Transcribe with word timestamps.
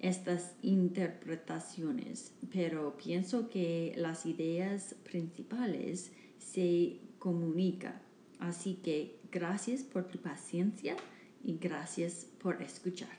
estas 0.00 0.54
interpretaciones, 0.62 2.34
pero 2.52 2.96
pienso 2.96 3.48
que 3.48 3.94
las 3.96 4.26
ideas 4.26 4.94
principales 5.04 6.12
se 6.38 7.00
comunican. 7.18 8.00
Así 8.38 8.74
que 8.74 9.18
gracias 9.32 9.82
por 9.82 10.08
tu 10.08 10.18
paciencia 10.18 10.96
y 11.42 11.56
gracias 11.56 12.26
por 12.40 12.62
escuchar. 12.62 13.16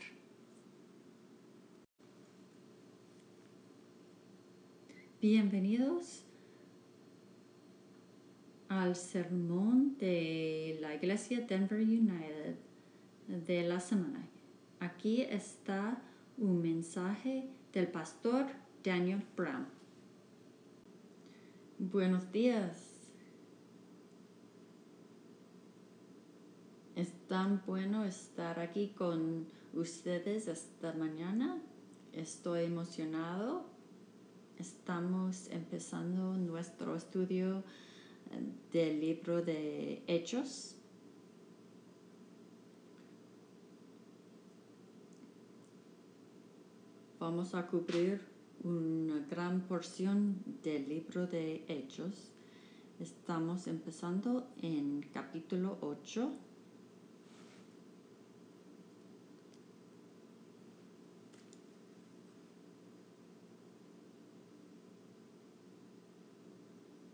Bienvenidos 5.20 6.24
al 8.68 8.96
sermón 8.96 9.98
de 9.98 10.78
la 10.80 10.94
Iglesia 10.94 11.42
Denver 11.42 11.80
United 11.80 12.56
de 13.28 13.64
la 13.64 13.80
semana. 13.80 14.28
Aquí 14.80 15.24
está 15.24 16.00
un 16.38 16.62
mensaje 16.62 17.50
del 17.74 17.88
pastor 17.88 18.46
Daniel 18.84 19.24
Brown. 19.36 19.68
Buenos 21.80 22.32
días. 22.32 23.10
Es 26.96 27.12
tan 27.28 27.62
bueno 27.66 28.06
estar 28.06 28.60
aquí 28.60 28.90
con 28.90 29.48
ustedes 29.74 30.48
esta 30.48 30.94
mañana. 30.94 31.60
Estoy 32.14 32.66
emocionado. 32.66 33.66
Estamos 34.58 35.50
empezando 35.50 36.36
nuestro 36.38 36.96
estudio 36.96 37.64
del 38.72 39.00
libro 39.00 39.42
de 39.42 40.04
Hechos. 40.08 40.77
Vamos 47.30 47.54
a 47.56 47.68
cubrir 47.68 48.22
una 48.64 49.20
gran 49.30 49.60
porción 49.68 50.38
del 50.64 50.88
libro 50.88 51.28
de 51.28 51.66
Hechos. 51.68 52.32
Estamos 53.02 53.68
empezando 53.68 54.48
en 54.62 55.06
capítulo 55.12 55.78
8. 55.82 56.32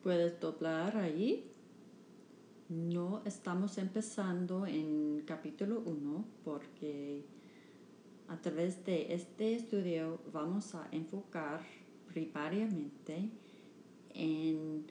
puedes 0.03 0.39
doblar 0.39 0.95
ahí. 0.95 1.49
No 2.69 3.23
estamos 3.25 3.79
empezando 3.79 4.67
en 4.67 5.23
capítulo 5.25 5.81
1 5.83 6.25
porque 6.43 7.25
a 8.27 8.37
través 8.37 8.83
de 8.85 9.13
este 9.13 9.55
estudio 9.55 10.19
vamos 10.31 10.75
a 10.75 10.87
enfocar 10.91 11.61
primariamente 12.07 13.29
en 14.13 14.85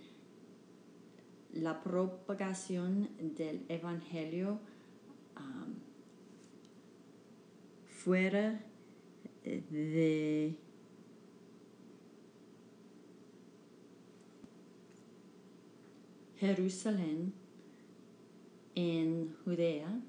la 1.52 1.82
propagación 1.82 3.08
del 3.18 3.64
Evangelio 3.68 4.58
um, 5.36 5.74
fuera 7.86 8.64
de 9.44 10.56
Jerusalén, 16.36 17.32
en 18.74 19.36
Judea, 19.44 20.00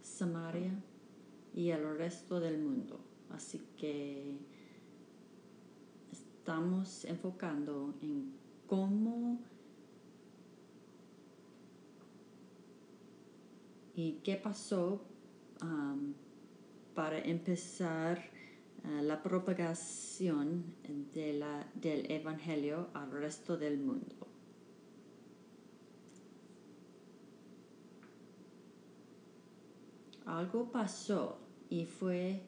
Samaria 0.00 0.72
y 1.54 1.70
el 1.70 1.96
resto 1.96 2.40
del 2.40 2.58
mundo. 2.58 3.00
Así 3.30 3.60
que 3.76 4.36
estamos 6.10 7.04
enfocando 7.04 7.94
en 8.02 8.32
cómo 8.66 9.40
y 13.94 14.20
qué 14.24 14.36
pasó 14.36 15.02
um, 15.62 16.14
para 16.94 17.18
empezar 17.18 18.30
uh, 18.84 19.02
la 19.02 19.22
propagación 19.22 20.64
de 21.14 21.34
la, 21.34 21.70
del 21.74 22.10
Evangelio 22.10 22.88
al 22.94 23.10
resto 23.10 23.56
del 23.56 23.78
mundo. 23.78 24.31
Algo 30.26 30.70
pasó 30.70 31.38
y 31.68 31.86
fue 31.86 32.42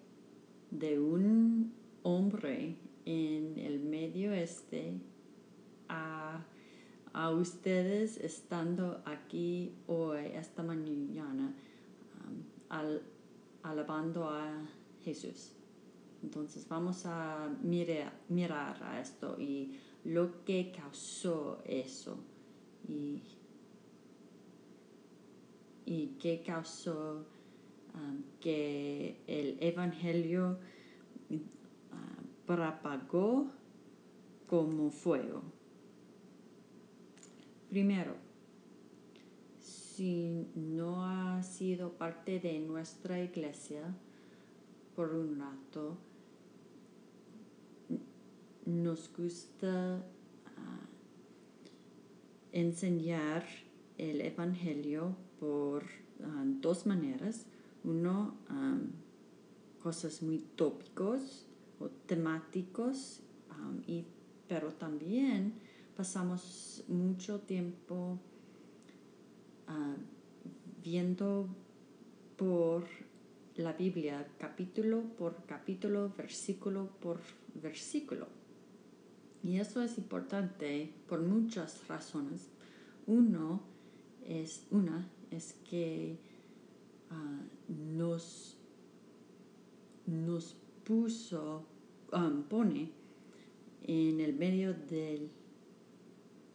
de 0.70 0.98
un 0.98 1.72
hombre 2.02 2.76
en 3.04 3.58
el 3.58 3.80
medio 3.80 4.32
este 4.32 5.00
a, 5.88 6.44
ustedes 7.30 8.16
estando 8.18 9.00
aquí 9.04 9.72
hoy, 9.86 10.26
esta 10.34 10.64
mañana, 10.64 11.54
um, 12.24 12.42
al, 12.68 13.02
alabando 13.62 14.28
a 14.28 14.66
Jesús. 15.04 15.52
Entonces 16.24 16.66
vamos 16.68 17.06
a 17.06 17.48
mirar, 17.62 18.12
mirar 18.28 18.82
a 18.82 19.00
esto 19.00 19.36
y 19.38 19.78
lo 20.04 20.44
que 20.44 20.72
causó 20.72 21.62
eso 21.64 22.18
y, 22.88 23.22
y 25.86 26.16
qué 26.18 26.42
causó 26.44 27.26
Um, 27.94 28.24
que 28.40 29.22
el 29.28 29.56
Evangelio 29.60 30.58
uh, 31.30 31.36
propagó 32.44 33.46
como 34.48 34.90
fuego. 34.90 35.42
Primero, 37.70 38.16
si 39.60 40.48
no 40.56 41.04
ha 41.04 41.40
sido 41.44 41.92
parte 41.92 42.40
de 42.40 42.58
nuestra 42.58 43.22
iglesia 43.22 43.94
por 44.96 45.14
un 45.14 45.38
rato, 45.38 45.96
nos 48.66 49.08
gusta 49.16 50.04
uh, 50.56 50.86
enseñar 52.50 53.44
el 53.98 54.20
Evangelio 54.20 55.16
por 55.38 55.84
uh, 55.84 56.44
dos 56.60 56.86
maneras 56.86 57.46
uno, 57.84 58.34
cosas 59.82 60.22
muy 60.22 60.38
tópicos 60.56 61.46
o 61.78 61.88
temáticos, 61.88 63.20
y, 63.86 64.04
pero 64.48 64.72
también 64.72 65.54
pasamos 65.96 66.84
mucho 66.88 67.40
tiempo 67.40 68.18
viendo 70.82 71.48
por 72.36 72.84
la 73.56 73.72
Biblia 73.72 74.26
capítulo 74.38 75.02
por 75.16 75.44
capítulo, 75.46 76.12
versículo 76.16 76.88
por 77.00 77.20
versículo. 77.54 78.26
Y 79.42 79.58
eso 79.58 79.82
es 79.82 79.98
importante 79.98 80.92
por 81.08 81.20
muchas 81.20 81.86
razones. 81.86 82.48
Uno 83.06 83.62
es, 84.24 84.66
una 84.70 85.08
es 85.30 85.54
que 85.68 86.18
nos, 87.68 88.56
nos 90.06 90.56
puso 90.84 91.66
um, 92.12 92.42
pone 92.44 92.92
en 93.82 94.20
el 94.20 94.34
medio 94.34 94.74
de 94.74 95.28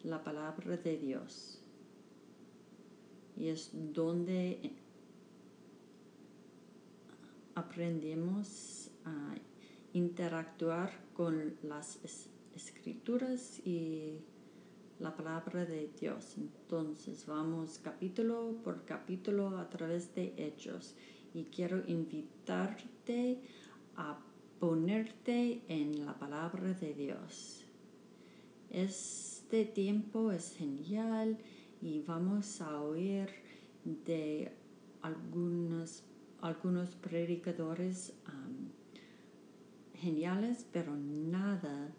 la 0.03 0.23
palabra 0.23 0.77
de 0.77 0.97
Dios. 0.97 1.59
Y 3.37 3.47
es 3.47 3.71
donde 3.73 4.73
aprendemos 7.55 8.91
a 9.05 9.35
interactuar 9.93 10.91
con 11.13 11.55
las 11.63 11.99
escrituras 12.55 13.59
y 13.65 14.19
la 14.99 15.15
palabra 15.15 15.65
de 15.65 15.89
Dios. 15.99 16.37
Entonces 16.37 17.25
vamos 17.25 17.79
capítulo 17.79 18.57
por 18.63 18.83
capítulo 18.83 19.57
a 19.57 19.69
través 19.69 20.13
de 20.13 20.33
hechos 20.37 20.95
y 21.33 21.45
quiero 21.45 21.81
invitarte 21.87 23.41
a 23.95 24.19
ponerte 24.59 25.61
en 25.67 26.05
la 26.05 26.19
palabra 26.19 26.73
de 26.73 26.93
Dios. 26.93 27.63
Este 28.69 29.65
tiempo 29.65 30.31
es 30.31 30.55
genial 30.55 31.37
y 31.81 32.01
vamos 32.01 32.59
a 32.61 32.81
oír 32.81 33.29
de 33.85 34.51
algunos, 35.01 36.03
algunos 36.41 36.95
predicadores 36.95 38.13
geniales, 39.95 40.65
pero 40.71 40.95
nada 40.95 41.93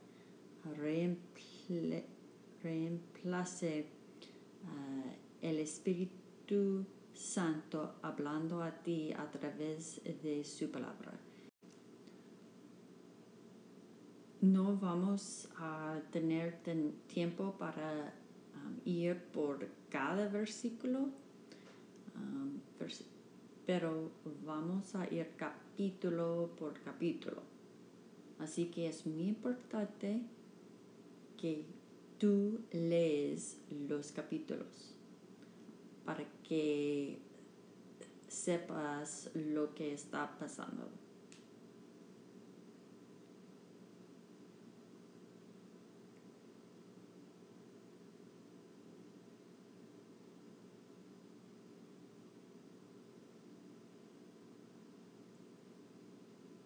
reemplace 2.63 3.87
ah, 4.65 5.13
el 5.41 5.59
Espíritu 5.59 6.85
Santo 7.13 7.97
hablando 8.03 8.63
a 8.63 8.71
ti 8.71 9.13
a 9.13 9.31
través 9.31 10.01
de 10.23 10.45
su 10.45 10.71
palabra. 10.71 11.13
No 14.41 14.77
vamos 14.77 15.49
a 15.59 16.01
tener 16.11 16.61
tiempo 17.07 17.55
para 17.59 18.15
um, 18.55 18.81
ir 18.87 19.23
por 19.33 19.69
cada 19.91 20.29
versículo, 20.29 21.11
um, 22.17 22.59
pero 23.67 24.11
vamos 24.47 24.95
a 24.95 25.07
ir 25.13 25.33
capítulo 25.37 26.51
por 26.59 26.73
capítulo. 26.81 27.43
Así 28.39 28.71
que 28.71 28.89
es 28.89 29.07
muy 29.07 29.29
importante 29.29 30.23
que 31.37 31.67
tú 32.21 32.61
lees 32.71 33.57
los 33.89 34.13
capítulos 34.13 34.95
para 36.05 36.23
que 36.47 37.19
sepas 38.29 39.31
lo 39.35 39.75
que 39.75 39.95
está 39.95 40.39
pasando. 40.39 40.87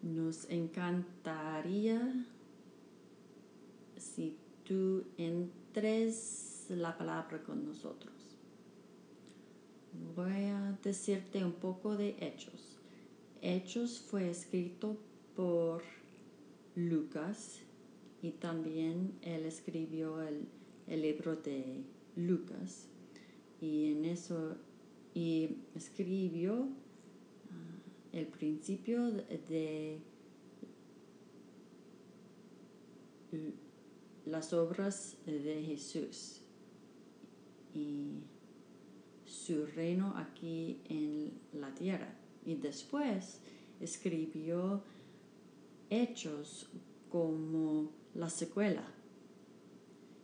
Nos 0.02 0.50
encantaría 0.50 2.26
si 3.96 4.36
tú 4.64 5.04
entres 5.18 6.66
la 6.70 6.96
palabra 6.96 7.42
con 7.42 7.64
nosotros. 7.64 8.12
Voy 10.16 10.46
a 10.46 10.78
decirte 10.82 11.44
un 11.44 11.52
poco 11.52 11.96
de 11.96 12.16
Hechos. 12.20 12.78
Hechos 13.42 14.00
fue 14.00 14.30
escrito 14.30 14.96
por 15.36 15.82
Lucas 16.74 17.60
y 18.22 18.30
también 18.32 19.12
él 19.22 19.44
escribió 19.44 20.20
el, 20.22 20.48
libro 20.86 21.36
de 21.36 21.82
Lucas 22.16 22.88
y 23.60 23.92
en 23.92 24.04
eso 24.04 24.56
y 25.14 25.56
escribió 25.74 26.68
ah, 27.50 28.12
el 28.12 28.26
principio 28.26 29.10
de 29.12 30.00
las 34.26 34.52
obras 34.52 35.16
de 35.26 35.62
Jesús 35.66 36.40
y 37.74 38.22
su 39.24 39.66
reino 39.66 40.14
aquí 40.16 40.80
en 40.88 41.32
la 41.52 41.74
tierra. 41.74 42.14
Y 42.44 42.54
después 42.56 43.40
escribió 43.80 44.82
hechos 45.90 46.68
como 47.10 47.90
la 48.14 48.30
secuela. 48.30 48.84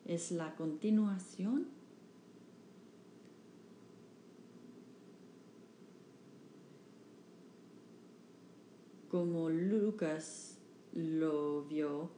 Es 0.07 0.33
la 0.33 0.55
continuación 0.57 1.69
como 9.11 9.51
Lucas 9.51 10.57
lo 10.95 11.65
vio 11.65 12.11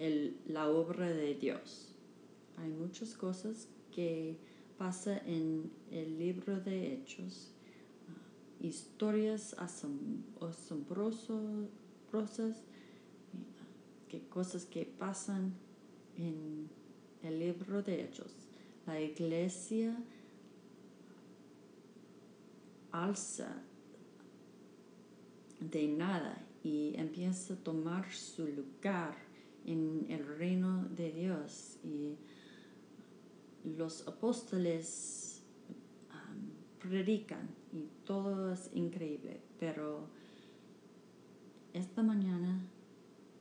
ah, 0.00 0.30
la 0.46 0.68
obra 0.68 1.08
de 1.08 1.34
Dios. 1.34 1.94
Hay 2.56 2.70
muchas 2.70 3.14
cosas 3.14 3.68
que 3.94 4.36
pasan 4.78 5.20
en 5.26 5.70
el 5.90 6.18
libro 6.18 6.60
de 6.60 6.94
Hechos, 6.94 7.52
uh, 8.08 8.66
historias 8.66 9.54
asombrosas, 9.58 11.28
que 14.08 14.20
cosas 14.28 14.64
que 14.64 14.84
pasan 14.86 15.54
en 16.16 16.68
el 17.22 17.38
libro 17.38 17.82
de 17.82 18.04
Hechos. 18.04 18.32
La 18.86 19.00
iglesia 19.00 19.96
alza 22.92 23.62
de 25.60 25.88
nada 25.88 26.42
y 26.64 26.94
empieza 26.96 27.54
a 27.54 27.56
tomar 27.56 28.10
su 28.12 28.46
lugar 28.46 29.29
en 29.66 30.06
el 30.08 30.26
reino 30.38 30.84
de 30.96 31.12
Dios. 31.12 31.78
Y 31.84 32.16
los 33.64 34.06
apóstoles 34.08 35.42
predican 36.80 37.48
y 37.72 37.88
todo 38.04 38.52
es 38.52 38.70
increíble, 38.74 39.40
pero 39.58 40.08
esta 41.74 42.02
mañana 42.02 42.60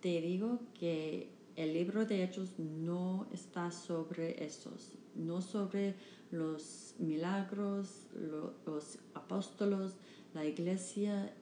te 0.02 0.22
digo 0.22 0.60
que 0.74 1.32
el 1.56 1.74
libro 1.74 2.06
de 2.06 2.24
Hechos 2.24 2.60
no 2.60 3.28
está 3.32 3.72
sobre 3.72 4.44
esos, 4.44 4.98
no 5.16 5.42
sobre 5.42 5.96
los 6.32 6.96
milagros, 7.00 8.08
los 8.16 9.00
apóstolos, 9.14 9.96
la 10.34 10.46
iglesia 10.46 11.34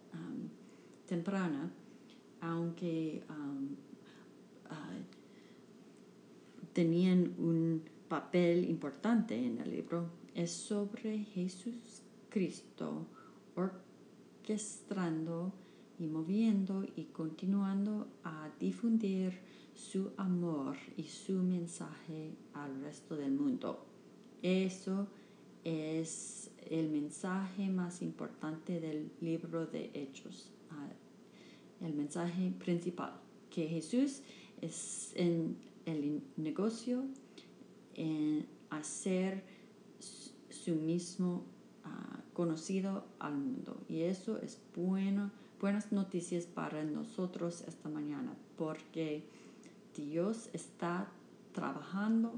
temprana, 1.08 1.72
aunque 2.42 3.24
tenían 6.74 7.34
un 7.40 7.82
papel 8.08 8.70
importante 8.70 9.36
en 9.36 9.58
el 9.60 9.72
libro 9.72 10.10
es 10.36 10.52
sobre 10.52 11.24
Jesús 11.24 12.04
Cristo 12.30 13.08
orquestando 13.56 15.52
y 15.98 16.06
moviendo 16.06 16.86
y 16.96 17.06
continuando 17.06 18.08
a 18.24 18.52
difundir 18.60 19.40
su 19.74 20.12
amor 20.18 20.78
y 20.96 21.04
su 21.04 21.42
mensaje 21.42 22.36
al 22.54 22.80
resto 22.82 23.16
del 23.16 23.32
mundo. 23.32 23.84
Eso 24.44 25.08
es 25.64 26.52
el 26.70 26.90
mensaje 26.90 27.70
más 27.70 28.04
importante 28.04 28.80
del 28.80 29.10
libro 29.20 29.66
de 29.66 29.90
Hechos, 29.96 30.52
ah, 30.70 30.90
el 31.82 31.94
mensaje 31.96 32.52
principal, 32.60 33.20
que 33.50 33.68
Jesús 33.68 34.22
es 34.62 35.12
en 35.16 35.58
el 35.86 36.22
negocio 36.36 37.04
en 37.96 38.46
hacer 38.70 39.44
su 40.50 40.76
mismo 40.76 41.44
ah, 41.84 42.20
conocido 42.34 43.06
al 43.20 43.38
mundo. 43.38 43.78
Y 43.88 44.02
eso 44.02 44.38
es 44.42 44.60
bueno, 44.76 45.32
buenas 45.60 45.92
noticias 45.92 46.46
para 46.46 46.84
nosotros 46.84 47.64
esta 47.68 47.90
mañana, 47.90 48.36
porque 48.58 49.24
Dios 49.96 50.50
está 50.54 51.10
trabajando 51.54 52.34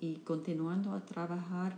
y 0.00 0.16
continuando 0.16 0.92
a 0.92 1.04
trabajar 1.04 1.76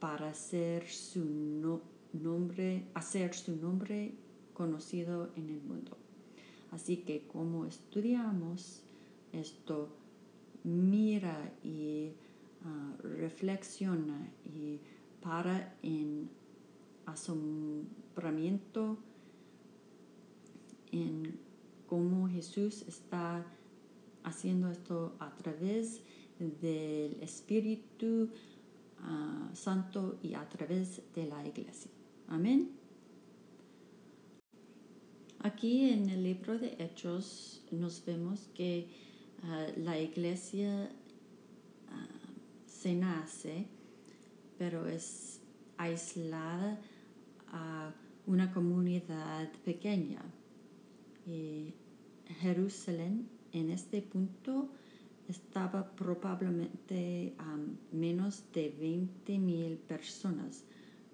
para 0.00 0.30
hacer 0.30 0.88
su 0.88 1.80
nombre, 2.12 2.86
hacer 2.94 3.34
su 3.34 3.54
nombre 3.56 4.14
conocido 4.54 5.30
en 5.36 5.50
el 5.50 5.60
mundo. 5.60 5.96
Así 6.70 6.98
que 6.98 7.26
como 7.26 7.64
estudiamos 7.64 8.82
esto, 9.32 9.88
mira 10.64 11.52
y 11.62 12.12
ah, 12.64 12.94
reflexiona 13.02 14.30
y 14.44 14.80
para 15.20 15.76
en 15.82 16.28
asombramiento 17.06 18.98
en 20.92 21.38
cómo 21.86 22.28
Jesús 22.28 22.82
está 22.86 23.44
haciendo 24.24 24.70
esto 24.70 25.16
a 25.18 25.34
través 25.34 26.02
del 26.38 27.20
Espíritu 27.22 28.30
ah, 29.00 29.50
Santo 29.54 30.18
y 30.22 30.34
a 30.34 30.48
través 30.48 31.02
de 31.14 31.26
la 31.26 31.46
iglesia. 31.46 31.90
Amén. 32.28 32.77
Aquí 35.40 35.90
en 35.90 36.10
el 36.10 36.24
libro 36.24 36.58
de 36.58 36.74
Hechos 36.80 37.62
nos 37.70 38.04
vemos 38.04 38.48
que 38.54 38.88
ah, 39.44 39.66
la 39.76 39.96
iglesia 39.96 40.90
ah, 41.90 42.06
se 42.66 42.96
nace, 42.96 43.66
pero 44.58 44.88
es 44.88 45.40
aislada 45.76 46.80
a 47.52 47.92
una 48.26 48.52
comunidad 48.52 49.48
pequeña. 49.64 50.22
Jerusalén 52.40 53.28
en 53.52 53.70
este 53.70 54.02
punto 54.02 54.70
estaba 55.28 55.90
probablemente 55.94 57.34
a 57.38 57.56
menos 57.92 58.42
de 58.54 58.70
20 58.70 59.38
mil 59.38 59.76
personas, 59.76 60.64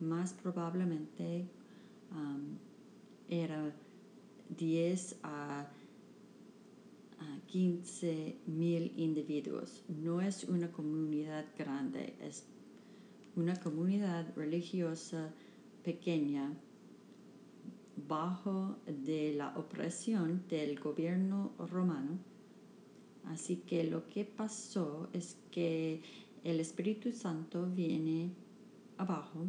más 0.01 0.33
probablemente 0.33 1.47
era 3.29 3.73
10 4.57 5.17
a, 5.23 5.67
15 7.47 8.37
mil 8.47 8.93
individuos. 8.97 9.85
No 9.89 10.21
es 10.21 10.45
una 10.45 10.73
comunidad 10.73 11.45
grande, 11.57 12.15
es 12.21 12.47
una 13.37 13.55
comunidad 13.55 14.27
religiosa 14.35 15.33
pequeña 15.85 16.53
bajo 18.09 18.77
de 18.87 19.35
la 19.35 19.57
opresión 19.57 20.43
del 20.49 20.81
gobierno 20.81 21.53
romano. 21.59 22.19
Así 23.27 23.57
que 23.57 23.85
lo 23.85 24.07
que 24.09 24.25
pasó 24.25 25.09
es 25.13 25.37
que 25.51 26.03
el 26.43 26.61
Espíritu 26.61 27.13
Santo 27.13 27.67
viene 27.67 28.31
abajo 28.99 29.47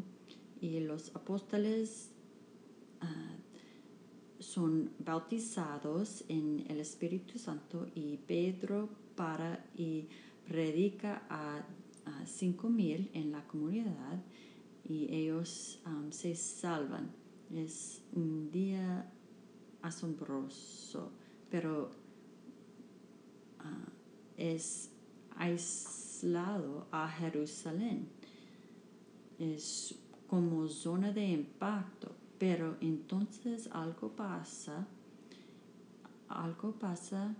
y 0.62 0.80
los 0.80 1.14
apóstoles 1.16 2.12
ah, 3.02 3.36
son 4.46 4.92
bautizados 5.00 6.24
en 6.30 6.66
el 6.70 6.80
Espíritu 6.80 7.40
Santo 7.40 7.88
y 7.96 8.18
Pedro 8.18 8.90
para 9.16 9.66
y 9.76 10.08
predica 10.48 11.24
a, 11.30 11.66
cinco 12.26 12.70
mil 12.70 13.10
en 13.14 13.32
la 13.32 13.44
comunidad 13.48 14.24
y 14.88 15.14
ellos 15.14 15.80
um, 15.86 16.12
se 16.12 16.36
salvan. 16.36 17.12
Es 17.54 18.02
un 18.14 18.52
día 18.52 19.12
asombroso, 19.82 21.12
pero 21.50 21.90
uh, 23.60 23.90
es 24.38 24.92
aislado 25.36 26.88
a 26.92 27.08
Jerusalén. 27.10 28.08
Es 29.40 29.96
como 30.28 30.68
zona 30.68 31.12
de 31.12 31.28
impacto 31.28 32.15
pero 32.40 32.78
entonces 32.82 33.70
algo 33.72 34.10
pasa, 34.10 34.88
algo 36.28 36.74
pasa 36.74 37.36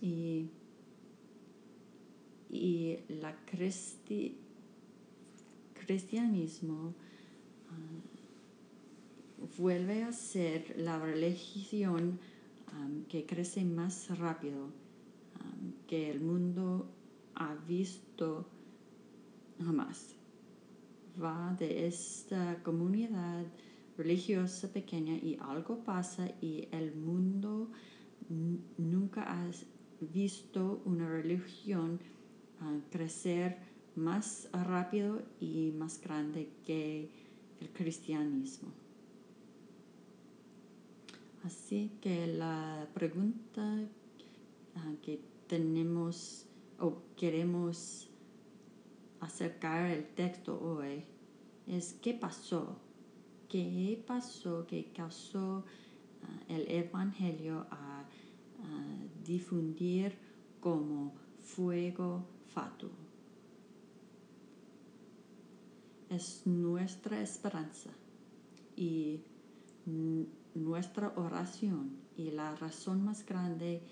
y, 0.00 0.46
y 2.50 2.98
la 3.08 3.34
cristianismo 5.74 6.94
ah, 7.70 8.00
vuelve 9.58 10.04
a 10.04 10.12
ser 10.12 10.74
la 10.78 10.98
religión 10.98 12.18
que 13.08 13.26
crece 13.26 13.64
más 13.64 14.16
rápido 14.18 14.68
que 15.86 16.10
el 16.10 16.20
mundo 16.20 16.86
ha 17.34 17.54
visto 17.66 18.46
jamás. 19.58 20.14
Va 21.20 21.56
de 21.58 21.86
esta 21.86 22.62
comunidad 22.62 23.44
religiosa 24.00 24.72
pequeña 24.72 25.14
y 25.14 25.36
algo 25.40 25.84
pasa 25.84 26.30
y 26.40 26.68
el 26.72 26.94
mundo 26.94 27.70
nunca 28.78 29.22
ha 29.30 29.50
visto 30.00 30.80
una 30.86 31.06
religión 31.06 32.00
ah, 32.60 32.78
crecer 32.90 33.58
más 33.96 34.48
rápido 34.52 35.20
y 35.38 35.72
más 35.72 36.00
grande 36.00 36.48
que 36.64 37.10
el 37.60 37.68
cristianismo. 37.70 38.70
Así 41.44 41.90
que 42.00 42.26
la 42.26 42.88
pregunta 42.94 43.62
ah, 44.76 44.92
que 45.02 45.20
tenemos 45.46 46.46
o 46.78 47.02
queremos 47.16 48.08
acercar 49.20 49.90
el 49.90 50.06
texto 50.14 50.58
hoy 50.58 51.04
es 51.66 51.92
¿qué 52.00 52.14
pasó? 52.14 52.78
Qué 53.50 54.02
pasó 54.06 54.66
que 54.66 54.92
causó 54.92 55.64
ah, 56.22 56.40
el 56.48 56.70
Evangelio 56.70 57.66
a, 57.70 58.04
difundir 59.24 60.12
como 60.60 61.12
fuego 61.40 62.26
fatuo. 62.48 62.90
Es 66.08 66.46
nuestra 66.46 67.22
esperanza 67.22 67.90
y 68.76 69.20
nuestra 70.54 71.12
oración 71.16 71.96
y 72.16 72.30
la 72.32 72.54
razón 72.56 73.04
más 73.04 73.24
grande 73.24 73.82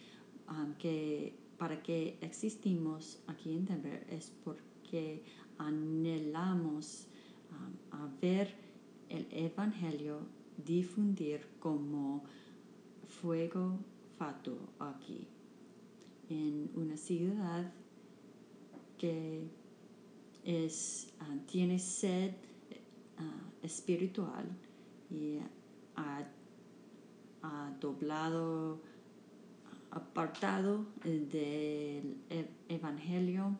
ah, 0.48 0.66
que, 0.78 1.38
para 1.56 1.82
que 1.82 2.18
existimos 2.20 3.20
aquí 3.26 3.54
en 3.54 3.64
Denver 3.64 4.06
es 4.10 4.32
porque 4.44 5.22
anhelamos 5.58 7.06
ah, 7.52 7.96
a 7.96 8.08
ver 8.20 8.67
el 9.08 9.26
Evangelio 9.30 10.20
difundir 10.64 11.46
como 11.60 12.24
fuego 13.06 13.78
fatuo 14.18 14.58
aquí, 14.78 15.26
en 16.28 16.70
una 16.74 16.96
ciudad 16.96 17.72
que 18.98 19.48
es, 20.44 21.12
ah, 21.20 21.36
tiene 21.46 21.78
sed 21.78 22.32
ah, 23.16 23.50
espiritual 23.62 24.46
y 25.10 25.38
ha, 25.96 26.26
doblado, 27.80 28.80
apartado 29.90 30.84
del 31.04 32.16
e-, 32.28 32.50
Evangelio 32.68 33.56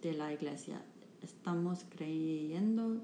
de 0.00 0.12
la 0.14 0.32
iglesia. 0.32 0.80
Estamos 1.20 1.84
creyendo 1.90 3.02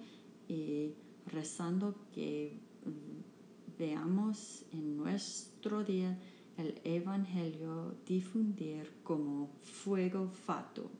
y 0.48 0.92
rezando 1.26 1.94
que 2.12 2.58
mm, 2.84 3.78
veamos 3.78 4.64
en 4.72 4.96
nuestro 4.96 5.84
día 5.84 6.18
el 6.56 6.80
Evangelio 6.84 7.96
difundir 8.06 8.90
como 9.02 9.48
fuego 9.62 10.28
fato. 10.28 10.90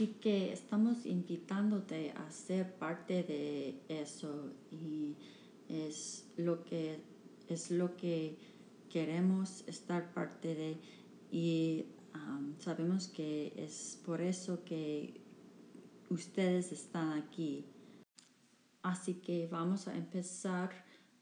Así 0.00 0.14
que 0.20 0.52
estamos 0.52 1.04
invitándote 1.04 2.12
a 2.12 2.30
ser 2.30 2.74
parte 2.74 3.22
de 3.22 3.82
eso 3.88 4.52
y 4.70 5.14
es 5.70 6.26
lo 6.36 6.64
que, 6.64 7.00
es 7.48 7.70
lo 7.70 7.96
que 7.96 8.36
queremos 8.88 9.64
estar 9.66 10.12
parte 10.12 10.54
de 10.54 10.76
y 11.30 11.86
sabemos 12.58 13.06
que 13.08 13.52
es 13.56 14.00
por 14.04 14.20
eso 14.20 14.64
que 14.64 15.20
ustedes 16.10 16.72
están 16.72 17.12
aquí. 17.12 17.64
Así 18.82 19.14
que 19.14 19.46
vamos 19.46 19.86
a 19.86 19.96
empezar 19.96 20.70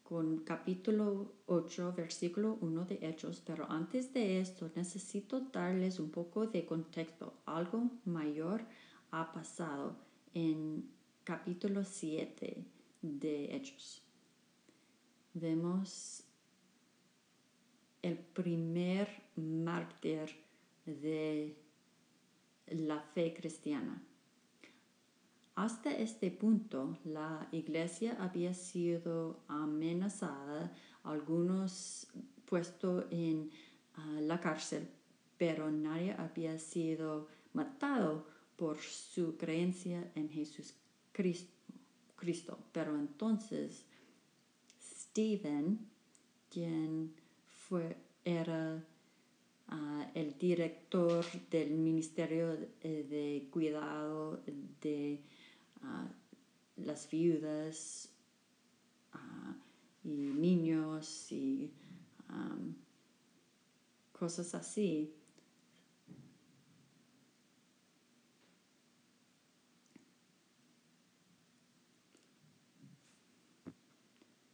con 0.02 0.38
capítulo 0.38 1.35
8, 1.47 1.93
versículo 1.95 2.57
1 2.62 2.85
de 2.87 2.99
Hechos, 3.02 3.43
pero 3.45 3.71
antes 3.71 4.14
de 4.14 4.40
esto 4.40 4.71
necesito 4.75 5.40
darles 5.40 5.99
un 6.00 6.11
poco 6.11 6.47
de 6.47 6.64
contexto. 6.64 7.35
Algo 7.45 7.90
mayor 8.07 8.64
ha 9.11 9.33
pasado 9.33 9.97
en 10.33 10.88
capítulo 11.25 11.85
7 11.85 12.64
de 13.02 13.55
Hechos 13.55 14.08
vemos 15.40 16.23
el 18.02 18.18
primer 18.18 19.09
mártir 19.37 20.28
de 20.85 21.57
la 22.66 23.00
fe 23.00 23.35
cristiana. 23.35 24.02
Hasta 25.54 25.90
este 25.90 26.30
punto, 26.30 26.99
la 27.04 27.49
iglesia 27.50 28.16
había 28.21 28.54
sido 28.54 29.40
amenazada, 29.49 30.73
algunos 31.02 32.07
puestos 32.45 33.07
en 33.11 33.50
ah, 33.95 34.21
la 34.21 34.38
cárcel 34.38 34.88
pero 35.38 35.71
nadie 35.71 36.12
había 36.18 36.59
sido 36.59 37.28
matado 37.54 38.26
por 38.57 38.78
su 38.78 39.38
creencia 39.38 40.11
en 40.16 40.28
Jesús 40.28 40.75
Cristo. 41.12 42.59
Pero 42.73 42.97
entonces 42.97 43.85
Stephen, 45.19 45.81
quien 46.49 47.13
fue, 47.49 47.97
era 48.25 48.87
ah, 49.67 50.09
el 50.15 50.39
director 50.39 51.25
del 51.51 51.73
Ministerio 51.73 52.57
de, 52.81 53.49
Cuidado 53.51 54.41
de 54.81 55.21
ah, 55.83 56.07
las 56.77 57.11
viudas 57.11 58.11
ah, 59.13 59.57
y 60.05 60.09
niños 60.09 61.33
y 61.33 61.73
cosas 64.13 64.55
así, 64.55 65.13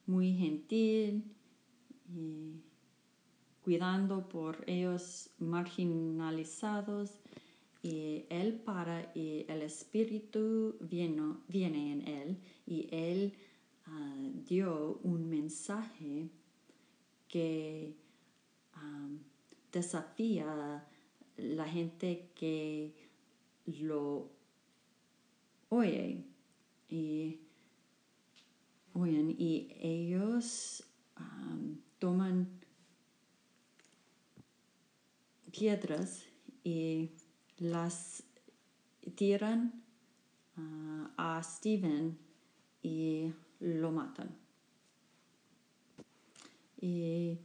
muy 0.06 0.34
gentil 0.34 1.24
y 2.08 2.60
cuidando 3.62 4.28
por 4.28 4.62
ellos 4.66 5.30
marginalizados 5.38 7.18
y 7.82 8.24
él 8.28 8.54
para 8.54 9.12
y 9.14 9.44
el 9.48 9.62
espíritu 9.62 10.76
viene, 10.80 11.34
viene 11.48 11.92
en 11.92 12.08
él 12.08 12.38
y 12.66 12.88
él 12.90 13.34
ah, 13.86 14.16
dio 14.48 15.00
un 15.02 15.28
mensaje 15.28 16.28
que 17.28 17.94
um, 18.76 19.18
desafía 19.72 20.86
la 21.36 21.66
gente 21.66 22.30
que 22.34 22.94
lo 23.66 24.30
oye 25.68 26.24
y 26.88 27.38
oyen 28.94 29.23
y 29.38 29.68
ellos 29.80 30.84
toman 31.98 32.48
piedras 35.50 36.24
y 36.64 37.10
las 37.58 38.24
tiran 39.14 39.82
ah, 40.56 41.10
a 41.16 41.42
Steven 41.42 42.18
y 42.82 43.32
lo 43.60 43.92
matan. 43.92 44.36
Y 46.80 47.38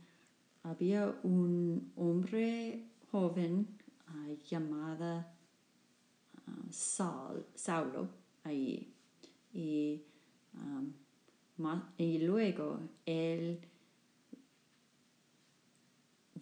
había 0.63 1.17
un 1.23 1.93
hombre 1.95 2.83
joven 3.11 3.67
uh, 4.09 4.35
llamado 4.43 5.25
Saulo 6.69 8.09
ahí. 8.43 8.93
Y 9.53 10.03
y 11.97 12.19
luego 12.19 12.79
él 13.05 13.59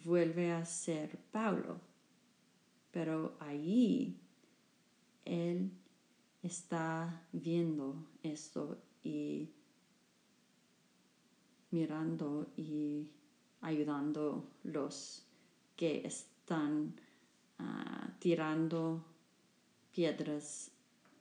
vuelve 0.04 0.52
a 0.52 0.64
ser 0.64 1.18
Pablo, 1.32 1.80
pero 2.92 3.36
allí 3.40 4.16
él 5.24 5.72
está 6.40 7.26
viendo 7.32 8.06
esto 8.22 8.78
y 9.02 9.50
mirando 11.72 12.52
y 12.56 13.10
ayudando 13.60 14.48
los 14.62 15.26
que 15.74 16.06
están 16.06 16.94
ah, 17.58 18.08
tirando 18.20 19.04
piedras 19.92 20.70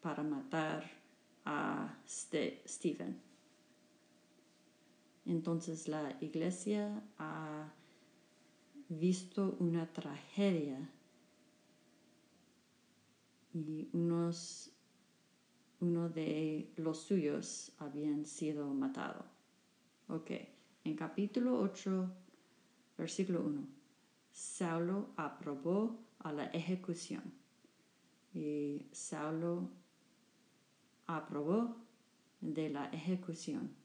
para 0.02 0.22
matar 0.22 0.88
a 1.46 1.98
Stephen. 2.06 3.27
Entonces 5.28 5.90
la 5.90 6.18
iglesia 6.22 7.04
ha 7.18 7.70
visto 8.88 9.58
una 9.60 9.92
tragedia 9.92 10.90
y 13.54 13.90
unos, 13.92 14.72
uno 15.82 16.08
de 16.08 16.72
los 16.78 17.00
suyos 17.00 17.74
habían 17.78 18.26
sido 18.26 18.74
matado. 18.74 19.26
Ok, 20.08 20.32
en 20.86 20.96
capítulo 20.96 21.60
8, 21.60 22.10
versículo 22.98 23.42
1, 23.42 23.68
Saulo 24.32 25.10
aprobó 25.18 26.00
a 26.20 26.32
la 26.32 26.46
ejecución 26.46 27.34
y 28.34 28.88
Saulo 28.94 29.70
aprobó 31.06 31.76
de 32.40 32.70
la 32.70 32.86
ejecución 32.92 33.76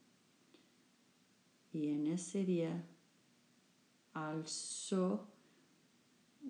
y 1.73 1.89
en 1.89 2.07
ese 2.09 2.45
día 2.45 2.85
alzó 4.13 5.27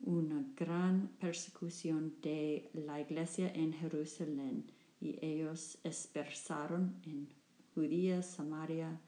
una 0.03 0.45
gran 0.57 1.09
persecución 1.21 2.15
de 2.21 2.71
la 2.75 3.01
iglesia 3.01 3.53
en 3.55 3.73
Jerusalén 3.73 4.71
y 5.01 5.19
ellos 5.25 5.79
dispersaron 5.85 7.01
en 7.05 7.29
Judía, 7.75 8.23
Samaria. 8.23 9.01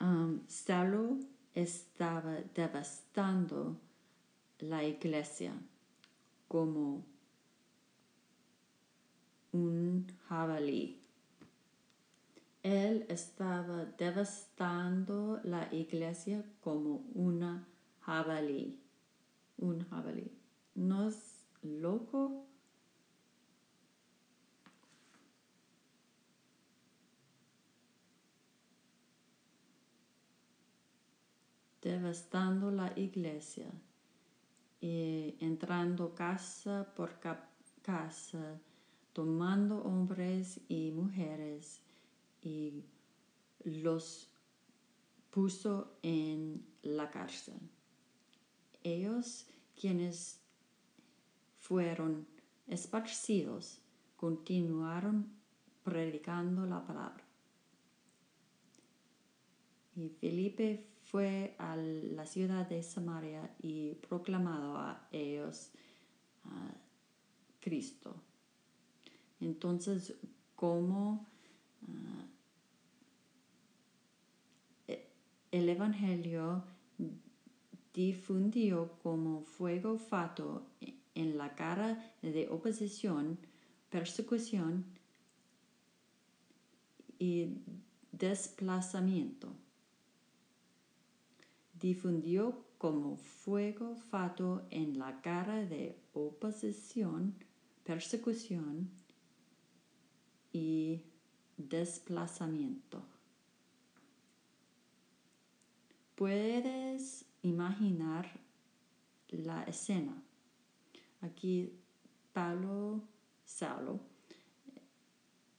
Um, 0.00 0.40
estaba 1.54 2.38
devastando 2.54 3.78
la 4.58 4.84
iglesia 4.84 5.52
como 6.48 7.04
un 9.52 10.06
jabalí 10.28 11.01
él 12.62 13.06
estaba 13.08 13.84
devastando 13.84 15.40
la 15.42 15.68
iglesia 15.72 16.44
como 16.60 17.04
una 17.14 17.66
jabalí. 18.00 18.78
Un 19.58 19.84
jabalí. 19.88 20.30
¿No 20.74 21.08
es 21.08 21.46
loco? 21.62 22.46
devastando 31.82 32.70
la 32.70 32.92
iglesia 32.96 33.66
y 34.80 35.34
entrando 35.40 36.14
casa 36.14 36.86
por 36.94 37.18
casa, 37.82 38.60
tomando 39.12 39.82
hombres 39.82 40.60
y 40.68 40.92
mujeres 40.92 41.82
y 42.42 42.84
los 43.64 44.28
puso 45.30 45.98
en 46.02 46.66
la 46.82 47.10
cárcel. 47.10 47.58
Ellos 48.82 49.46
quienes 49.80 50.40
fueron 51.58 52.26
esparcidos 52.66 53.80
continuaron 54.16 55.32
predicando 55.84 56.66
la 56.66 56.84
palabra. 56.84 57.24
Y 59.94 60.08
Felipe 60.08 60.86
fue 61.04 61.54
a 61.58 61.76
la 61.76 62.26
ciudad 62.26 62.68
de 62.68 62.82
Samaria 62.82 63.54
y 63.60 63.94
proclamado 63.94 64.76
a 64.76 65.08
ellos 65.12 65.70
a 66.44 66.74
Cristo. 67.60 68.14
Entonces, 69.40 70.14
¿cómo 70.54 71.26
ah, 71.88 72.26
el 75.52 75.68
Evangelio 75.68 76.64
difundió 77.92 78.92
como 79.02 79.42
fuego 79.42 79.98
fato 79.98 80.66
en 81.14 81.36
la 81.36 81.54
cara 81.54 82.12
de 82.22 82.48
oposición, 82.48 83.38
persecución 83.90 84.86
y 87.18 87.58
desplazamiento. 88.12 89.52
Difundió 91.78 92.64
como 92.78 93.16
fuego 93.16 93.94
fato 93.94 94.66
en 94.70 94.98
la 94.98 95.20
cara 95.20 95.66
de 95.66 95.98
oposición, 96.14 97.34
persecución 97.84 98.90
y 100.50 101.02
desplazamiento. 101.58 103.11
Puedes 106.22 107.24
imaginar 107.42 108.30
la 109.28 109.64
escena. 109.64 110.22
Aquí 111.20 111.72
Pablo 112.32 113.02
Saulo 113.44 113.98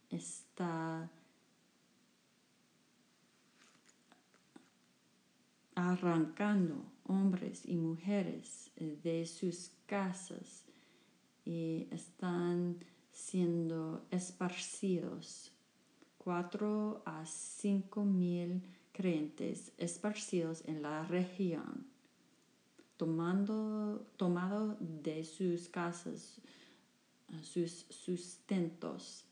está 0.10 1.12
arrancando 5.76 6.86
hombres 7.08 7.66
y 7.66 7.76
mujeres 7.76 8.72
de 8.78 9.26
sus 9.26 9.70
casas 9.86 10.64
y 11.44 11.90
están 11.92 12.78
siendo 13.12 14.08
esparcidos. 14.12 15.52
Cuatro 16.18 17.04
a 17.06 17.26
cinco 17.26 18.06
mil 18.06 18.64
creyentes 18.94 19.74
esparcidos 19.78 20.64
en 20.66 20.82
la 20.82 21.06
región, 21.06 21.86
tomando, 22.96 24.08
tomado 24.16 24.78
de 24.80 25.26
sus 25.26 25.68
casas 25.68 26.40
sus 27.42 27.86
sustentos, 27.90 29.26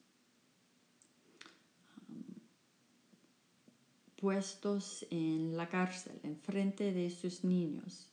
puestos 4.16 5.06
en 5.10 5.58
la 5.58 5.68
cárcel 5.68 6.20
en 6.24 6.38
frente 6.38 6.94
de 6.94 7.10
sus 7.10 7.44
niños 7.44 8.08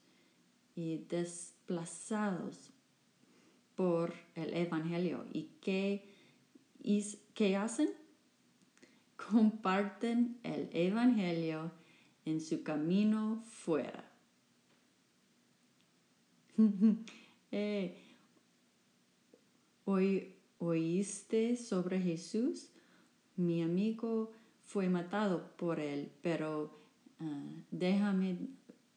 y 0.74 0.98
desplazados 1.08 2.70
por 3.74 4.14
el 4.34 4.54
Evangelio. 4.54 5.26
¿Y 5.32 5.50
qué, 5.61 6.08
qué 7.34 7.56
hacen? 7.56 7.90
Comparten 9.18 10.38
el 10.42 10.70
Evangelio 10.72 11.70
en 12.24 12.40
su 12.40 12.62
camino 12.62 13.42
fuera. 13.44 14.04
eh, 17.52 17.94
Hoy 19.90 20.35
oíste 20.59 21.57
sobre 21.57 21.98
Jesús. 21.98 22.68
Mi 23.37 23.62
amigo 23.62 24.33
fue 24.62 24.90
matado 24.90 25.50
por 25.57 25.81
él, 25.81 26.12
pero 26.20 26.78
ah, 27.20 27.46
déjame 27.70 28.37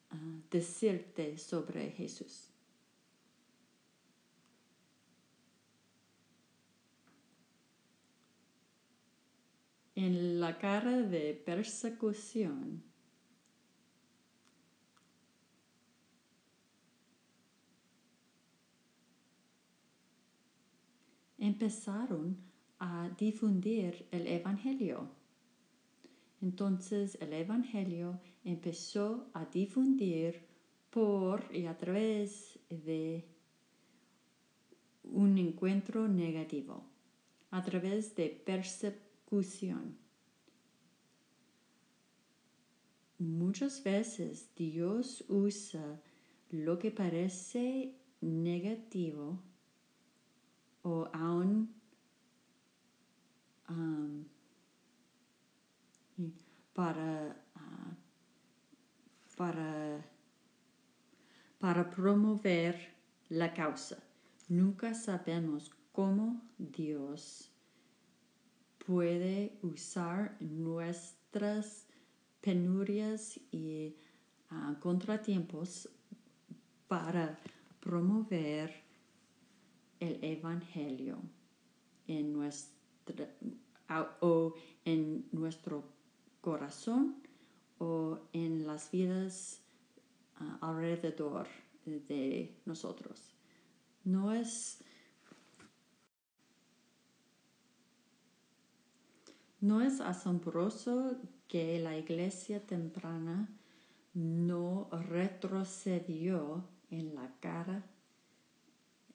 ah, 0.09 0.17
decirte 0.51 1.37
sobre 1.37 1.91
Jesús. 1.91 2.50
En 9.95 10.39
la 10.39 10.57
cara 10.57 11.01
de 11.01 11.33
persecución, 11.33 12.83
empezaron 21.37 22.37
a 22.79 23.09
difundir 23.17 24.07
el 24.11 24.27
Evangelio. 24.27 25.09
Entonces 26.41 27.17
el 27.19 27.33
Evangelio 27.33 28.19
empezó 28.43 29.29
a 29.33 29.45
difundir 29.45 30.47
por 30.89 31.53
y 31.53 31.65
a 31.65 31.77
través 31.77 32.59
de 32.69 33.25
un 35.03 35.37
encuentro 35.37 36.07
negativo, 36.07 36.83
a 37.49 37.61
través 37.63 38.15
de 38.15 38.29
persecución. 38.29 39.10
Muchas 43.17 43.81
veces 43.83 44.53
Dios 44.55 45.23
usa 45.29 46.01
lo 46.49 46.77
que 46.77 46.91
parece 46.91 47.95
negativo 48.19 49.39
o 50.83 51.07
aún 51.13 51.73
um, 53.69 54.25
para, 56.73 57.35
uh, 57.55 57.95
para, 59.37 60.05
para 61.59 61.89
promover 61.89 62.75
la 63.29 63.53
causa. 63.53 64.03
Nunca 64.49 64.93
sabemos 64.93 65.71
cómo 65.93 66.41
Dios 66.57 67.50
puede 68.91 69.57
usar 69.61 70.35
nuestras 70.41 71.87
penurias 72.41 73.39
y 73.49 73.95
uh, 74.51 74.77
contratiempos 74.81 75.87
para 76.89 77.39
promover 77.79 78.83
el 80.01 80.21
Evangelio 80.21 81.19
en 82.05 82.33
nuestra, 82.33 83.29
o 84.19 84.55
en 84.83 85.25
nuestro 85.31 85.85
corazón 86.41 87.15
o 87.77 88.19
en 88.33 88.67
las 88.67 88.91
vidas 88.91 89.61
ah, 90.35 90.57
alrededor 90.59 91.47
de 91.85 92.57
nosotros. 92.65 93.31
No 94.03 94.33
es 94.33 94.83
no 99.61 99.81
es 99.81 100.01
asombroso 100.01 101.17
que 101.47 101.79
la 101.79 101.95
iglesia 101.95 102.65
temprana 102.65 103.47
no 104.13 104.89
retrocedió 104.91 106.65
en 106.89 107.15
la 107.15 107.31
cara 107.39 107.85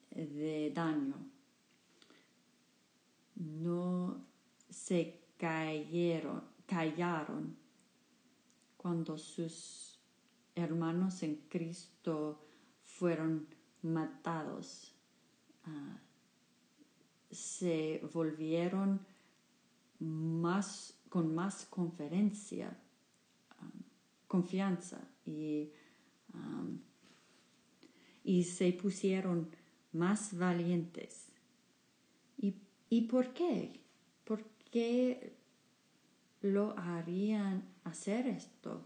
de 0.09 0.71
daño. 0.73 1.15
No 3.35 4.25
se 4.69 5.19
cayeron, 5.37 6.43
callaron 6.65 7.55
cuando 8.77 9.17
sus 9.17 9.99
hermanos 10.55 11.21
en 11.23 11.35
Cristo 11.49 12.41
fueron 12.83 13.47
matados. 13.81 14.95
Ah, 15.65 15.99
se 17.29 18.01
volvieron 18.13 19.05
más 19.99 20.97
con 21.09 21.33
más 21.33 21.65
conferencia, 21.65 22.77
ah, 23.59 23.71
confianza 24.27 24.99
y, 25.25 25.71
ah, 26.33 26.65
y 28.23 28.43
se 28.43 28.73
pusieron 28.73 29.49
más 29.93 30.37
valientes. 30.37 31.27
¿Y, 32.89 33.01
por 33.01 33.33
qué? 33.33 33.81
¿Por 34.23 34.45
qué 34.71 35.35
lo 36.41 36.77
harían 36.79 37.67
hacer 37.83 38.27
esto? 38.27 38.85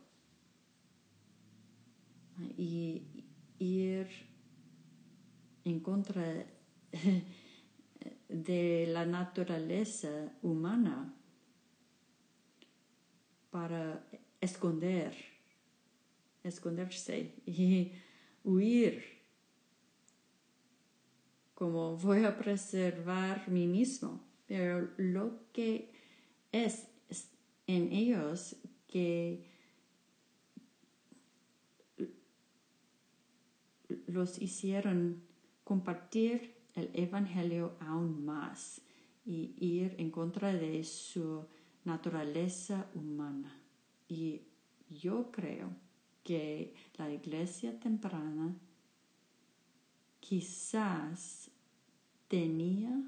Y 2.57 3.03
ir 3.59 4.07
en 5.63 5.79
contra 5.81 6.47
de 8.31 8.87
la 8.87 9.05
naturaleza 9.05 10.31
humana 10.41 11.13
para 13.49 14.07
esconder, 14.39 15.13
esconderse 16.43 17.35
y 17.45 17.91
huir. 18.43 19.03
Como 21.53 21.97
voy 21.97 22.23
a 22.23 22.37
preservar 22.37 23.47
mí 23.49 23.67
mismo, 23.67 24.23
pero 24.47 24.89
lo 24.97 25.51
que 25.51 25.91
es 26.51 26.87
en 27.67 27.91
ellos 27.91 28.55
que 28.87 29.47
los 34.07 34.41
hicieron 34.41 35.21
compartir 35.63 36.60
el 36.75 36.89
Evangelio 36.93 37.73
aún 37.79 38.25
más 38.25 38.81
y 39.25 39.53
ir 39.59 39.95
en 39.97 40.11
contra 40.11 40.53
de 40.53 40.83
su 40.83 41.45
naturaleza 41.83 42.87
humana. 42.95 43.55
Y 44.07 44.41
yo 44.89 45.31
creo 45.31 45.69
que 46.23 46.73
la 46.97 47.11
iglesia 47.11 47.79
temprana 47.79 48.55
quizás 50.19 51.49
tenía 52.27 53.01